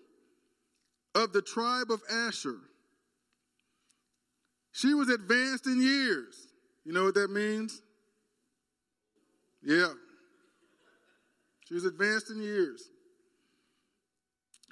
[1.15, 2.59] of the tribe of Asher.
[4.73, 6.46] She was advanced in years.
[6.87, 7.83] You know what that means?
[9.61, 9.89] Yeah.
[11.67, 12.89] She was advanced in years.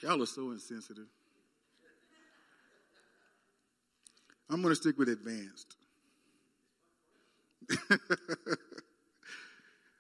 [0.01, 1.09] Y'all are so insensitive.
[4.49, 5.75] I'm going to stick with advanced.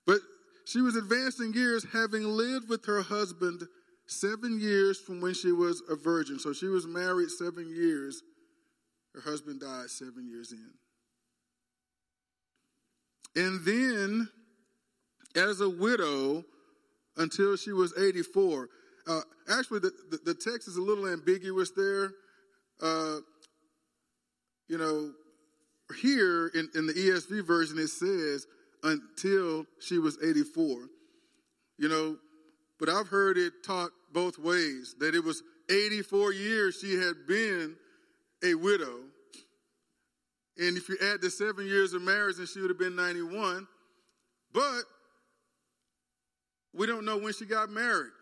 [0.07, 0.21] but
[0.67, 3.67] she was advanced in years, having lived with her husband
[4.07, 6.39] seven years from when she was a virgin.
[6.39, 8.23] So she was married seven years.
[9.15, 10.75] Her husband died seven years in.
[13.37, 14.29] And then,
[15.35, 16.45] as a widow,
[17.17, 18.69] until she was 84.
[19.07, 19.21] Uh,
[19.51, 22.13] actually, the, the, the, text is a little ambiguous there.
[22.81, 23.19] Uh,
[24.69, 25.13] you know,
[26.01, 28.47] here in, in the ESV version, it says,
[28.83, 30.89] until she was 84.
[31.79, 32.17] You know,
[32.79, 37.77] but I've heard it taught both ways that it was 84 years she had been
[38.43, 39.01] a widow.
[40.57, 43.67] And if you add the seven years of marriage, then she would have been 91.
[44.53, 44.83] But
[46.73, 48.13] we don't know when she got married.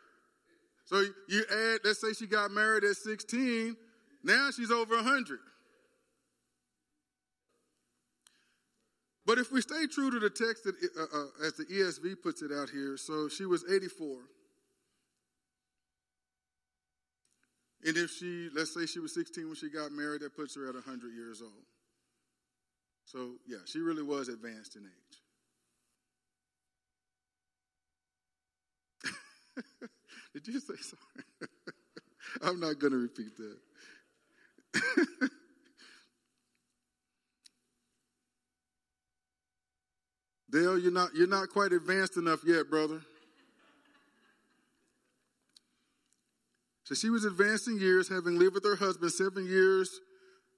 [0.87, 3.76] So you add, let's say she got married at 16,
[4.24, 5.39] now she's over 100.
[9.24, 12.43] But if we stay true to the text that, uh, uh, as the ESV puts
[12.43, 14.18] it out here, so she was 84.
[17.85, 20.68] And if she, let's say she was 16 when she got married, that puts her
[20.68, 21.53] at 100 years old.
[23.05, 25.18] So, yeah, she really was advanced in age.
[30.34, 31.24] Did you say sorry?
[32.42, 33.59] I'm not going to repeat that.
[40.50, 43.00] Dale, you're not, you're not quite advanced enough yet, brother.
[46.84, 50.00] So she was advancing years, having lived with her husband seven years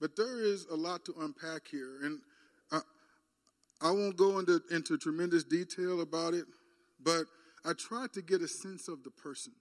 [0.00, 1.98] But there is a lot to unpack here.
[2.02, 2.20] And
[2.72, 2.80] I,
[3.82, 6.46] I won't go into, into tremendous detail about it,
[7.02, 7.24] but
[7.64, 9.52] I tried to get a sense of the person,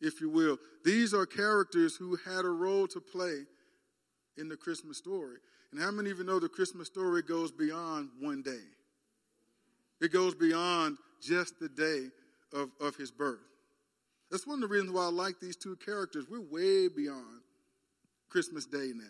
[0.00, 0.58] if you will.
[0.84, 3.44] These are characters who had a role to play
[4.36, 5.38] in the Christmas story.
[5.72, 8.64] And how many of you know the Christmas story goes beyond one day?
[10.00, 12.08] It goes beyond just the day
[12.52, 13.38] of, of his birth.
[14.30, 16.26] That's one of the reasons why I like these two characters.
[16.28, 17.39] We're way beyond
[18.30, 19.04] Christmas Day now.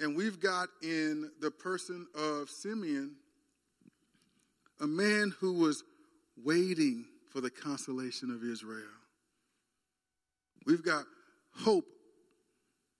[0.00, 3.14] And we've got in the person of Simeon
[4.80, 5.84] a man who was
[6.44, 8.82] waiting for the consolation of Israel.
[10.66, 11.04] We've got
[11.54, 11.86] hope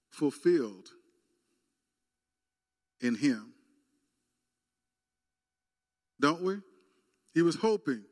[0.08, 0.88] fulfilled
[3.02, 3.52] in him.
[6.18, 6.56] Don't we?
[7.34, 8.04] He was hoping.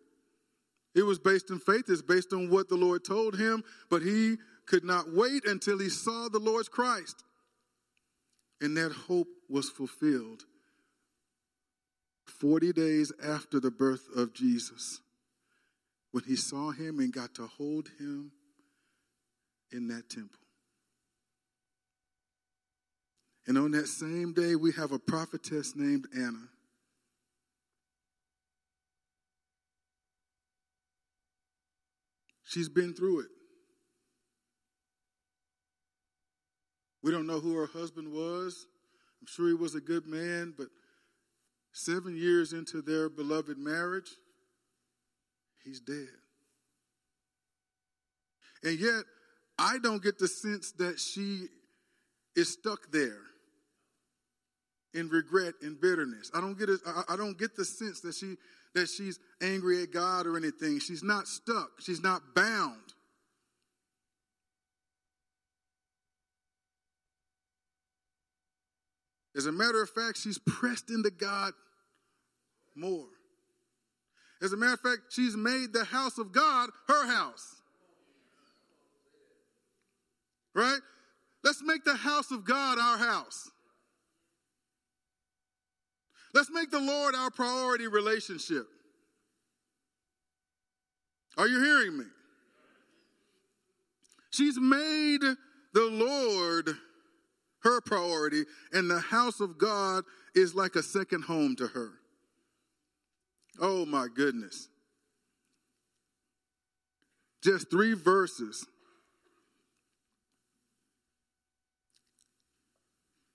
[0.94, 4.36] It was based in faith, it's based on what the Lord told him, but he
[4.66, 7.24] could not wait until he saw the Lord's Christ.
[8.60, 10.44] And that hope was fulfilled
[12.26, 15.00] 40 days after the birth of Jesus
[16.12, 18.30] when he saw him and got to hold him
[19.72, 20.38] in that temple.
[23.46, 26.48] And on that same day, we have a prophetess named Anna.
[32.54, 33.30] She's been through it.
[37.02, 38.68] We don't know who her husband was.
[39.20, 40.68] I'm sure he was a good man, but
[41.72, 44.08] seven years into their beloved marriage,
[45.64, 46.06] he's dead.
[48.62, 49.02] And yet,
[49.58, 51.48] I don't get the sense that she
[52.36, 53.22] is stuck there
[54.94, 56.30] in regret and bitterness.
[56.32, 56.78] I don't get it,
[57.08, 58.36] I don't get the sense that she
[58.74, 60.80] that she's angry at God or anything.
[60.80, 61.70] She's not stuck.
[61.80, 62.80] She's not bound.
[69.36, 71.52] As a matter of fact, she's pressed into God
[72.76, 73.06] more.
[74.42, 77.62] As a matter of fact, she's made the house of God her house.
[80.54, 80.80] Right?
[81.42, 83.50] Let's make the house of God our house.
[86.34, 88.66] Let's make the Lord our priority relationship.
[91.38, 92.04] Are you hearing me?
[94.30, 95.20] She's made
[95.72, 96.76] the Lord
[97.62, 100.04] her priority, and the house of God
[100.34, 101.92] is like a second home to her.
[103.60, 104.68] Oh my goodness.
[107.42, 108.66] Just three verses.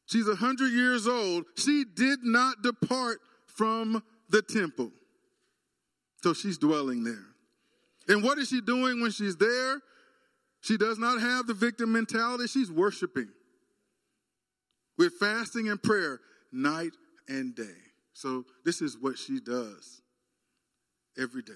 [0.10, 1.45] She's a hundred years old.
[1.55, 4.91] She did not depart from the temple.
[6.24, 7.26] So she's dwelling there.
[8.07, 9.80] And what is she doing when she's there?
[10.62, 12.47] She does not have the victim mentality.
[12.47, 13.30] She's worshiping
[14.97, 16.20] with fasting and prayer
[16.51, 16.93] night
[17.28, 17.78] and day.
[18.14, 20.01] So this is what she does
[21.18, 21.53] every day.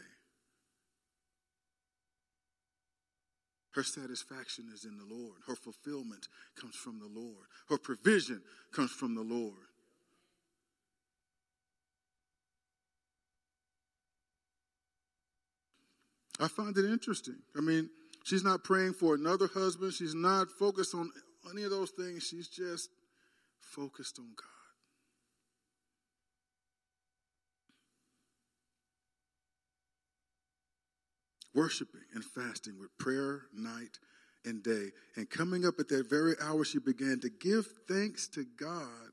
[3.73, 5.37] Her satisfaction is in the Lord.
[5.47, 6.27] Her fulfillment
[6.59, 7.47] comes from the Lord.
[7.69, 9.53] Her provision comes from the Lord.
[16.39, 17.37] I find it interesting.
[17.57, 17.89] I mean,
[18.23, 19.93] she's not praying for another husband.
[19.93, 21.11] She's not focused on
[21.51, 22.23] any of those things.
[22.23, 22.89] She's just
[23.59, 24.52] focused on God.
[31.55, 33.99] Worshiping and fasting with prayer night
[34.45, 34.89] and day.
[35.15, 39.11] And coming up at that very hour, she began to give thanks to God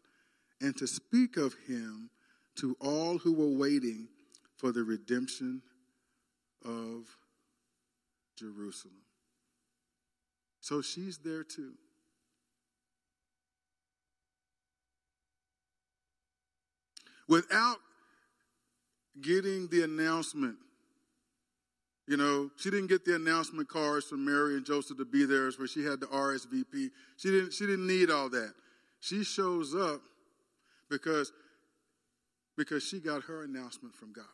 [0.60, 2.10] and to speak of him
[2.56, 4.08] to all who were waiting
[4.56, 5.62] for the redemption
[6.64, 7.06] of
[8.36, 9.02] Jerusalem.
[10.60, 11.72] So she's there too.
[17.28, 17.76] Without
[19.20, 20.56] getting the announcement,
[22.10, 25.48] you know, she didn't get the announcement cards from Mary and Joseph to be there
[25.52, 26.90] where she had the RSVP.
[27.16, 28.52] She didn't, she didn't need all that.
[28.98, 30.00] She shows up
[30.90, 31.32] because,
[32.56, 34.24] because she got her announcement from God.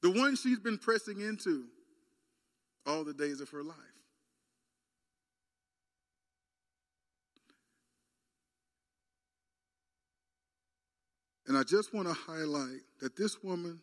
[0.00, 1.64] The one she's been pressing into
[2.86, 3.76] all the days of her life.
[11.46, 13.80] And I just want to highlight that this woman,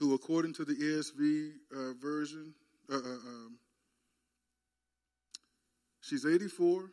[0.00, 2.54] who, according to the ESV uh, version,
[2.90, 3.58] uh, uh, um,
[6.00, 6.90] she's 84.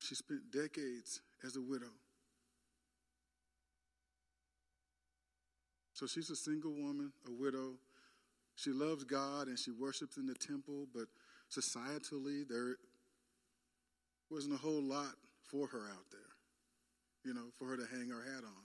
[0.00, 1.92] She spent decades as a widow.
[5.92, 7.74] So she's a single woman, a widow.
[8.56, 11.08] She loves God and she worships in the temple, but
[11.54, 12.76] societally, there
[14.30, 15.12] wasn't a whole lot
[15.50, 16.20] for her out there,
[17.24, 18.64] you know, for her to hang her hat on.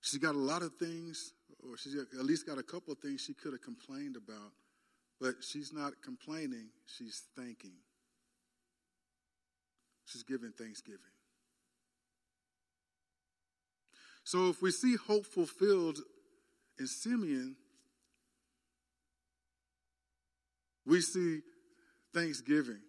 [0.00, 1.32] She's got a lot of things,
[1.68, 4.52] or she's at least got a couple of things she could have complained about,
[5.20, 7.76] but she's not complaining, she's thanking.
[10.06, 10.98] She's giving thanksgiving.
[14.24, 15.98] So if we see hope fulfilled
[16.78, 17.56] in Simeon,
[20.86, 21.40] we see
[22.12, 22.80] thanksgiving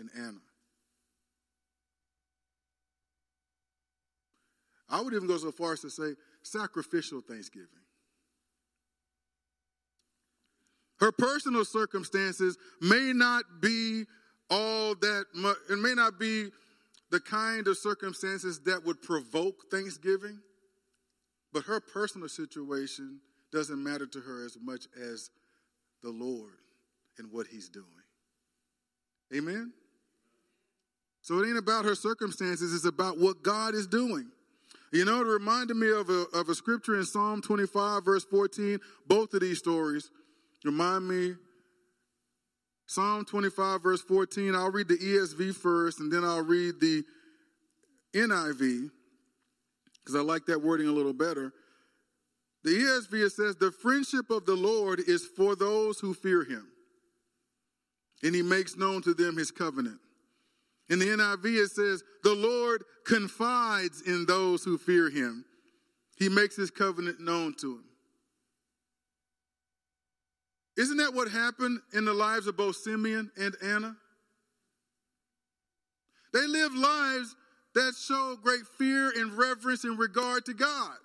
[0.00, 0.40] in Anna.
[4.88, 7.68] I would even go so far as to say sacrificial thanksgiving.
[10.98, 14.04] Her personal circumstances may not be
[14.50, 16.48] all that much, it may not be
[17.10, 20.40] the kind of circumstances that would provoke thanksgiving,
[21.52, 23.20] but her personal situation
[23.52, 25.30] doesn't matter to her as much as
[26.02, 26.58] the Lord
[27.18, 27.86] and what He's doing.
[29.34, 29.72] Amen?
[31.22, 34.30] So it ain't about her circumstances, it's about what God is doing.
[34.92, 38.78] You know, it reminded me of a, of a scripture in Psalm 25, verse 14.
[39.06, 40.10] Both of these stories
[40.64, 41.34] remind me.
[42.86, 44.54] Psalm 25, verse 14.
[44.56, 47.04] I'll read the ESV first, and then I'll read the
[48.14, 48.90] NIV,
[50.00, 51.52] because I like that wording a little better.
[52.64, 56.66] The ESV says, The friendship of the Lord is for those who fear him,
[58.24, 60.00] and he makes known to them his covenant.
[60.90, 65.44] In the NIV, it says, The Lord confides in those who fear him.
[66.16, 67.84] He makes his covenant known to him.
[70.76, 73.96] Isn't that what happened in the lives of both Simeon and Anna?
[76.32, 77.36] They lived lives
[77.74, 80.96] that showed great fear and reverence in regard to God.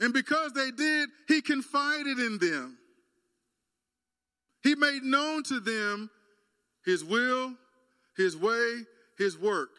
[0.00, 2.78] And because they did, he confided in them.
[4.62, 6.10] He made known to them
[6.84, 7.54] his will,
[8.16, 8.82] his way,
[9.18, 9.70] his work.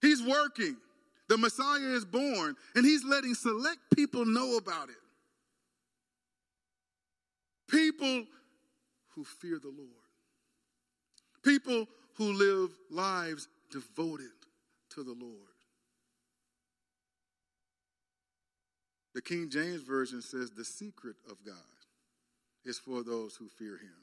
[0.00, 0.76] He's working.
[1.28, 4.96] The Messiah is born, and he's letting select people know about it.
[7.68, 8.24] People
[9.14, 9.90] who fear the Lord.
[11.42, 14.30] People who live lives devoted
[14.90, 15.32] to the Lord.
[19.14, 21.54] The King James Version says the secret of God
[22.64, 23.96] is for those who fear him.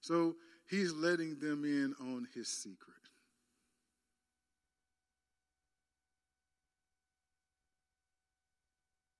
[0.00, 0.36] So
[0.68, 2.96] He's letting them in on his secret.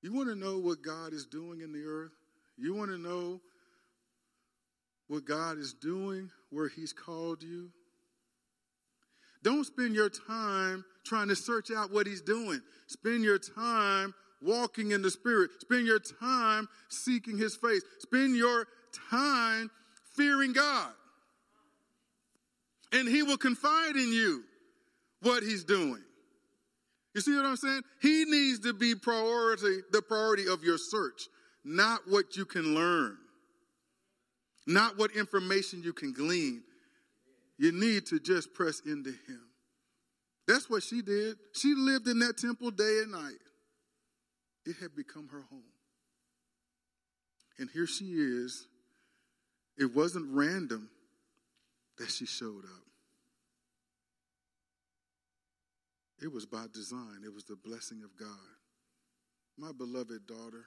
[0.02, 2.12] You want to know what God is doing in the earth?
[2.56, 3.40] You want to know
[5.08, 7.70] what God is doing where He's called you?
[9.42, 12.60] Don't spend your time trying to search out what He's doing.
[12.86, 15.50] Spend your time walking in the Spirit.
[15.60, 17.82] Spend your time seeking His face.
[17.98, 18.66] Spend your
[19.10, 19.70] time
[20.14, 20.92] fearing God
[22.92, 24.42] and he will confide in you
[25.22, 26.02] what he's doing.
[27.14, 27.82] You see what I'm saying?
[28.02, 31.28] He needs to be priority, the priority of your search,
[31.64, 33.16] not what you can learn,
[34.66, 36.62] not what information you can glean.
[37.58, 39.40] You need to just press into him.
[40.46, 41.36] That's what she did.
[41.54, 43.40] She lived in that temple day and night.
[44.66, 45.62] It had become her home.
[47.58, 48.66] And here she is.
[49.78, 50.90] It wasn't random
[51.98, 52.84] that she showed up.
[56.22, 58.28] It was by design, it was the blessing of God.
[59.58, 60.66] My beloved daughter,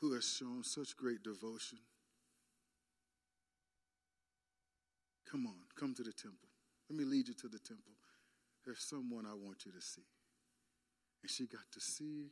[0.00, 1.78] who has shown such great devotion,
[5.30, 6.48] come on, come to the temple.
[6.88, 7.94] Let me lead you to the temple.
[8.64, 10.06] There's someone I want you to see.
[11.22, 12.30] And she got to see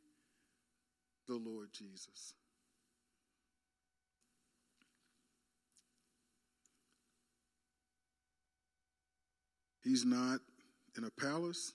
[1.27, 2.35] the Lord Jesus.
[9.89, 10.41] He's not
[10.99, 11.73] in a palace.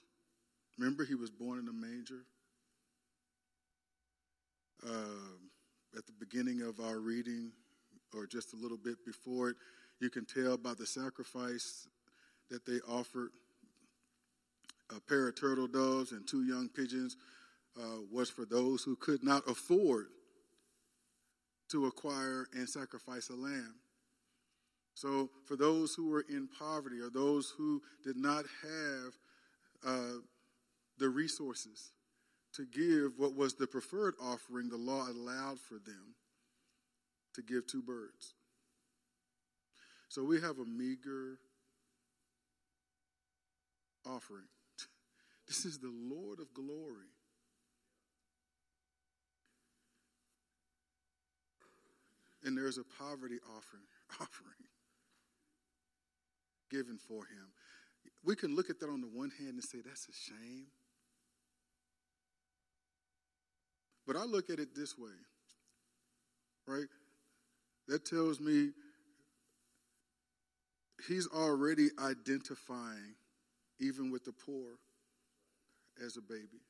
[0.78, 2.22] Remember, he was born in a manger.
[4.86, 7.50] Uh, at the beginning of our reading,
[8.14, 9.56] or just a little bit before it,
[10.00, 11.88] you can tell by the sacrifice
[12.50, 13.30] that they offered.
[14.94, 17.16] A pair of turtle doves and two young pigeons
[17.76, 20.06] uh, was for those who could not afford
[21.70, 23.74] to acquire and sacrifice a lamb.
[24.94, 29.12] So, for those who were in poverty or those who did not have
[29.84, 30.18] uh,
[30.98, 31.90] the resources
[32.54, 36.14] to give what was the preferred offering, the law allowed for them
[37.34, 38.34] to give two birds.
[40.08, 41.38] So, we have a meager
[44.06, 44.46] offering.
[45.46, 47.12] This is the Lord of glory.
[52.44, 53.84] And there's a poverty offering
[54.20, 54.63] offering
[56.70, 57.52] given for him.
[58.24, 60.66] We can look at that on the one hand and say, that's a shame.
[64.06, 65.10] But I look at it this way,
[66.66, 66.86] right?
[67.88, 68.70] That tells me
[71.08, 73.14] he's already identifying,
[73.80, 74.78] even with the poor,
[76.04, 76.60] as a baby.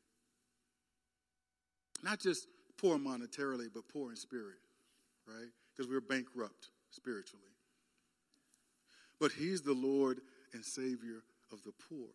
[2.03, 2.47] Not just
[2.79, 4.59] poor monetarily, but poor in spirit,
[5.27, 5.49] right?
[5.75, 7.54] Because we're bankrupt spiritually.
[9.21, 10.21] But he's the Lord
[10.53, 12.09] and Savior of the poor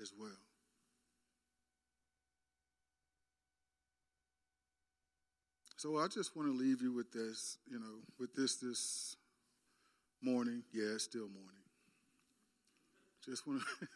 [0.00, 0.30] as well.
[5.76, 9.16] So I just want to leave you with this, you know, with this this
[10.22, 10.62] morning.
[10.72, 11.62] Yeah, it's still morning.
[13.24, 13.88] Just want to,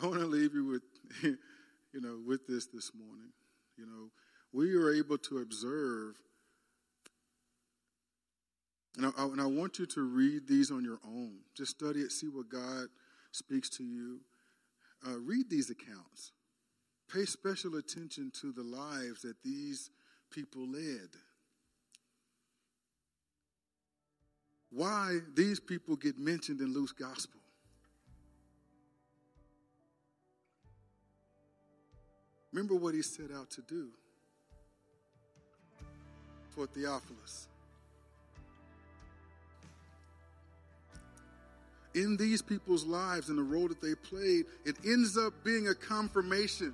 [0.02, 0.82] I want to leave you with,
[1.22, 3.30] you know, with this this morning.
[3.76, 4.10] You know,
[4.52, 6.14] we are able to observe,
[8.98, 11.36] and I, and I want you to read these on your own.
[11.54, 12.88] Just study it, see what God
[13.30, 14.18] speaks to you.
[15.06, 16.32] Uh, read these accounts.
[17.12, 19.90] Pay special attention to the lives that these
[20.30, 21.08] people led.
[24.70, 27.40] Why these people get mentioned in Luke's gospel.
[32.52, 33.90] Remember what he set out to do
[36.50, 37.46] for Theophilus.
[41.98, 45.74] In these people's lives and the role that they played, it ends up being a
[45.74, 46.72] confirmation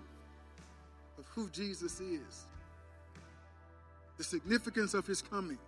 [1.18, 2.44] of who Jesus is
[4.18, 5.58] the significance of his coming,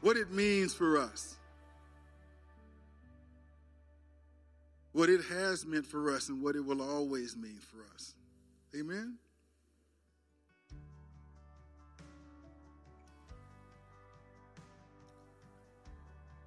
[0.00, 1.36] what it means for us,
[4.92, 8.14] what it has meant for us, and what it will always mean for us.
[8.78, 9.18] Amen?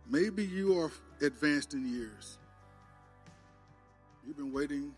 [0.10, 0.92] Maybe you are
[1.22, 2.40] advanced in years.
[4.26, 4.92] You've been waiting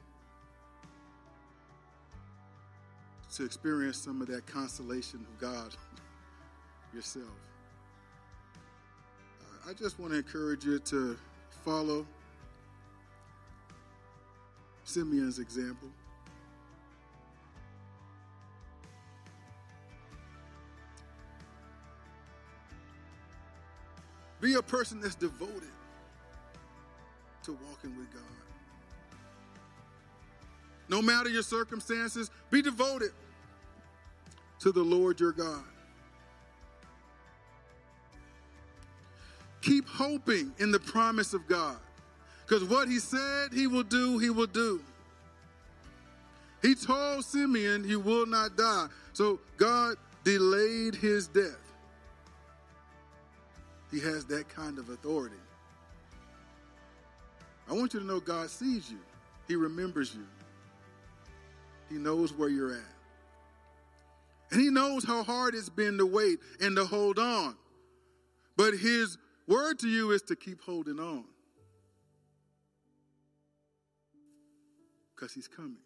[3.35, 5.75] to experience some of that consolation of God
[6.93, 7.25] yourself.
[9.69, 11.17] I just want to encourage you to
[11.63, 12.05] follow
[14.85, 15.89] Simeon's example.
[24.41, 25.69] Be a person that's devoted
[27.43, 28.23] to walking with God.
[30.89, 33.11] No matter your circumstances, be devoted
[34.59, 35.63] to the Lord your God.
[39.61, 41.77] Keep hoping in the promise of God.
[42.45, 44.81] Because what he said he will do, he will do.
[46.61, 48.87] He told Simeon he will not die.
[49.13, 51.70] So God delayed his death.
[53.91, 55.35] He has that kind of authority.
[57.69, 58.99] I want you to know God sees you,
[59.47, 60.25] He remembers you.
[61.89, 62.79] He knows where you're at.
[64.51, 67.55] And He knows how hard it's been to wait and to hold on.
[68.55, 69.17] But His
[69.47, 71.25] word to you is to keep holding on.
[75.13, 75.77] Because He's coming.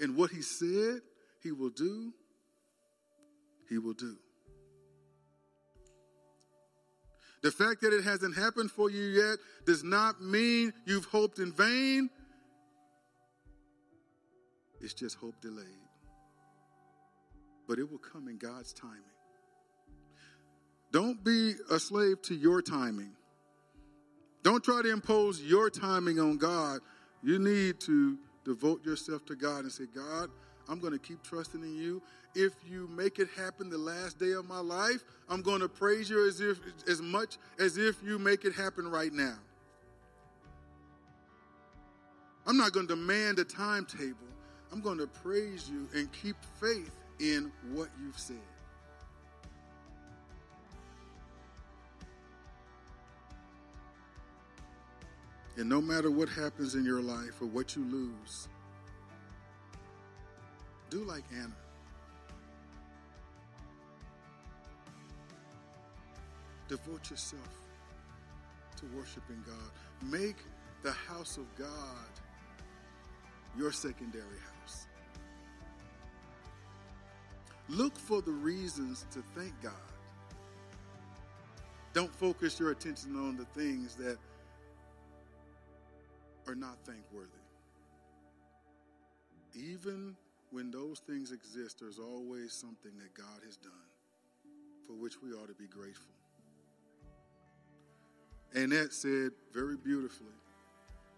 [0.00, 1.00] And what He said
[1.42, 2.12] He will do,
[3.70, 4.16] He will do.
[7.42, 11.52] The fact that it hasn't happened for you yet does not mean you've hoped in
[11.52, 12.08] vain
[14.82, 15.66] it's just hope delayed.
[17.68, 18.98] But it will come in God's timing.
[20.90, 23.12] Don't be a slave to your timing.
[24.42, 26.80] Don't try to impose your timing on God.
[27.22, 30.28] You need to devote yourself to God and say, God,
[30.68, 32.02] I'm going to keep trusting in you.
[32.34, 36.08] If you make it happen the last day of my life, I'm going to praise
[36.08, 36.58] you as if
[36.88, 39.36] as much as if you make it happen right now.
[42.46, 44.16] I'm not going to demand a timetable.
[44.72, 48.36] I'm going to praise you and keep faith in what you've said.
[55.56, 58.48] And no matter what happens in your life or what you lose,
[60.88, 61.52] do like Anna.
[66.68, 67.48] Devote yourself
[68.76, 70.10] to worshiping God.
[70.10, 70.36] Make
[70.82, 71.68] the house of God
[73.56, 74.24] your secondary
[74.60, 74.86] house.
[77.68, 79.72] Look for the reasons to thank God.
[81.92, 84.16] Don't focus your attention on the things that
[86.46, 87.28] are not thankworthy.
[89.54, 90.16] Even
[90.50, 93.72] when those things exist, there's always something that God has done
[94.86, 96.12] for which we ought to be grateful.
[98.54, 100.26] Annette said very beautifully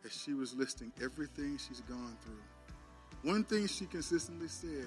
[0.05, 3.31] as she was listing everything she's gone through.
[3.31, 4.87] One thing she consistently said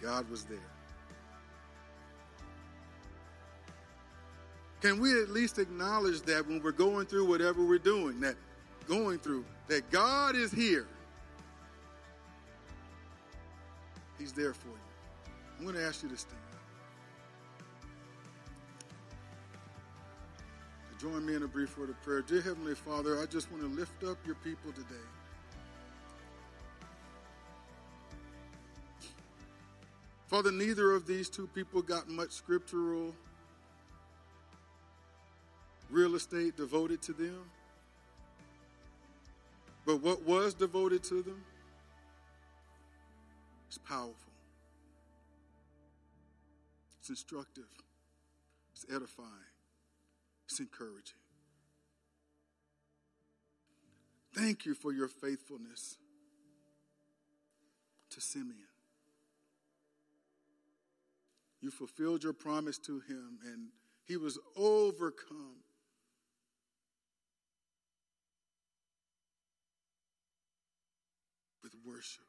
[0.00, 0.58] God was there.
[4.80, 8.36] Can we at least acknowledge that when we're going through whatever we're doing, that
[8.86, 10.86] going through, that God is here?
[14.18, 14.74] He's there for you.
[15.58, 16.53] I'm going to ask you to stand.
[21.04, 22.22] Join me in a brief word of prayer.
[22.22, 24.94] Dear Heavenly Father, I just want to lift up your people today.
[30.28, 33.14] Father, neither of these two people got much scriptural
[35.90, 37.50] real estate devoted to them.
[39.84, 41.44] But what was devoted to them
[43.70, 44.32] is powerful,
[46.98, 47.68] it's instructive,
[48.72, 49.53] it's edifying,
[50.46, 51.18] it's encouraging.
[54.34, 55.96] Thank you for your faithfulness
[58.10, 58.58] to Simeon.
[61.60, 63.68] You fulfilled your promise to him, and
[64.04, 65.62] he was overcome.
[71.62, 72.24] With worship,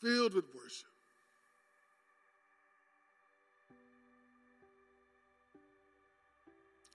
[0.00, 0.86] filled with worship.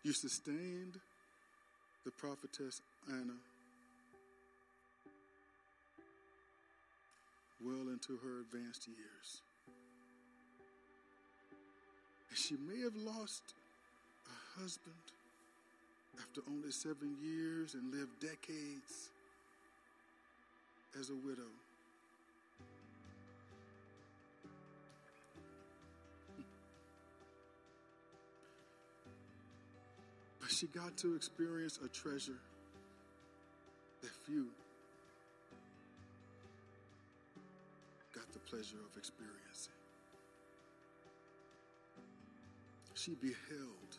[0.03, 0.99] You sustained
[2.03, 3.37] the prophetess Anna
[7.65, 9.41] well into her advanced years.
[12.29, 13.53] And she may have lost
[14.27, 14.95] a husband
[16.19, 19.09] after only seven years and lived decades
[20.99, 21.49] as a widow.
[30.53, 32.39] She got to experience a treasure
[34.01, 34.47] that few
[38.13, 39.73] got the pleasure of experiencing.
[42.93, 43.97] She beheld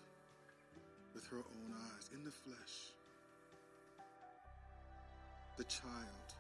[1.15, 2.93] with her own eyes in the flesh
[5.57, 6.35] the child,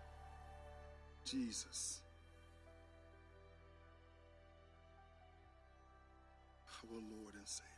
[1.24, 2.00] Jesus,
[6.82, 7.73] our Lord and Savior.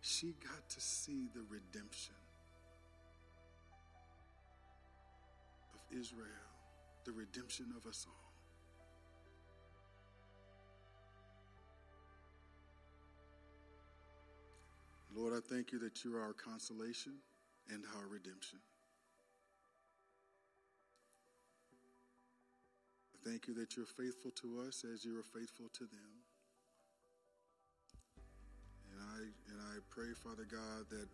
[0.00, 2.14] She got to see the redemption
[5.74, 6.26] of Israel,
[7.04, 8.30] the redemption of us all.
[15.14, 17.14] Lord, I thank you that you are our consolation
[17.68, 18.58] and our redemption.
[23.14, 26.12] I thank you that you're faithful to us as you are faithful to them.
[28.90, 29.18] And I
[29.50, 29.59] and
[29.90, 31.08] pray, Father God, that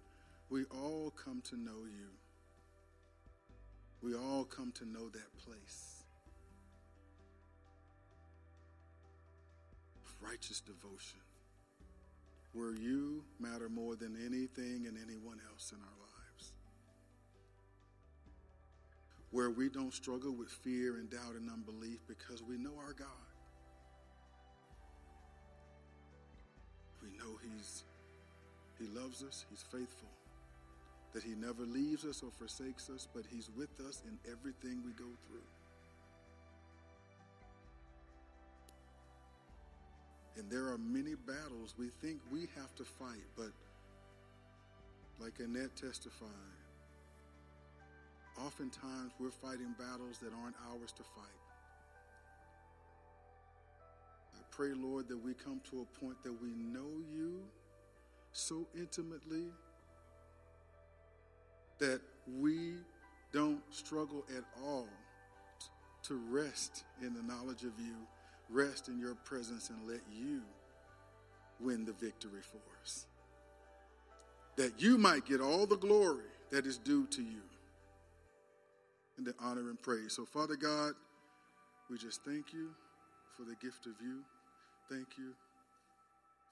[0.51, 2.11] we all come to know you.
[4.03, 6.03] We all come to know that place.
[10.21, 11.21] Righteous devotion
[12.57, 16.53] where you matter more than anything and anyone else in our lives.
[19.31, 23.09] Where we don't struggle with fear and doubt and unbelief because we know our God.
[27.03, 27.85] We know He's
[28.79, 30.09] He loves us, He's faithful,
[31.15, 34.93] that He never leaves us or forsakes us, but He's with us in everything we
[34.93, 35.41] go through.
[40.37, 43.51] And there are many battles we think we have to fight, but
[45.19, 46.29] like Annette testified,
[48.39, 51.41] oftentimes we're fighting battles that aren't ours to fight.
[54.35, 57.41] I pray, Lord, that we come to a point that we know you
[58.37, 59.47] so intimately
[61.79, 62.01] that
[62.39, 62.75] we
[63.33, 64.89] don't struggle at all
[66.03, 67.95] to rest in the knowledge of you
[68.51, 70.43] rest in your presence and let you
[71.61, 73.07] win the victory for us.
[74.57, 77.43] That you might get all the glory that is due to you
[79.17, 80.13] and the honor and praise.
[80.13, 80.93] So, Father God,
[81.91, 82.69] we just thank you
[83.35, 84.21] for the gift of you.
[84.91, 85.35] Thank you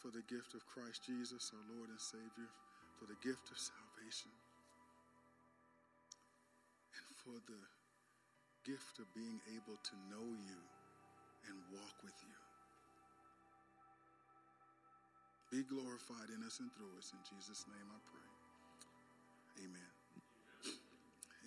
[0.05, 2.53] for the gift of Christ Jesus, our Lord and Savior,
[3.01, 4.29] for the gift of salvation,
[6.93, 7.65] and for the
[8.69, 10.61] gift of being able to know you
[11.49, 12.37] and walk with you.
[15.49, 17.17] Be glorified in us and through us.
[17.17, 18.29] In Jesus' name I pray.
[19.65, 19.93] Amen.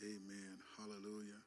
[0.02, 0.54] Amen.
[0.82, 1.47] Hallelujah.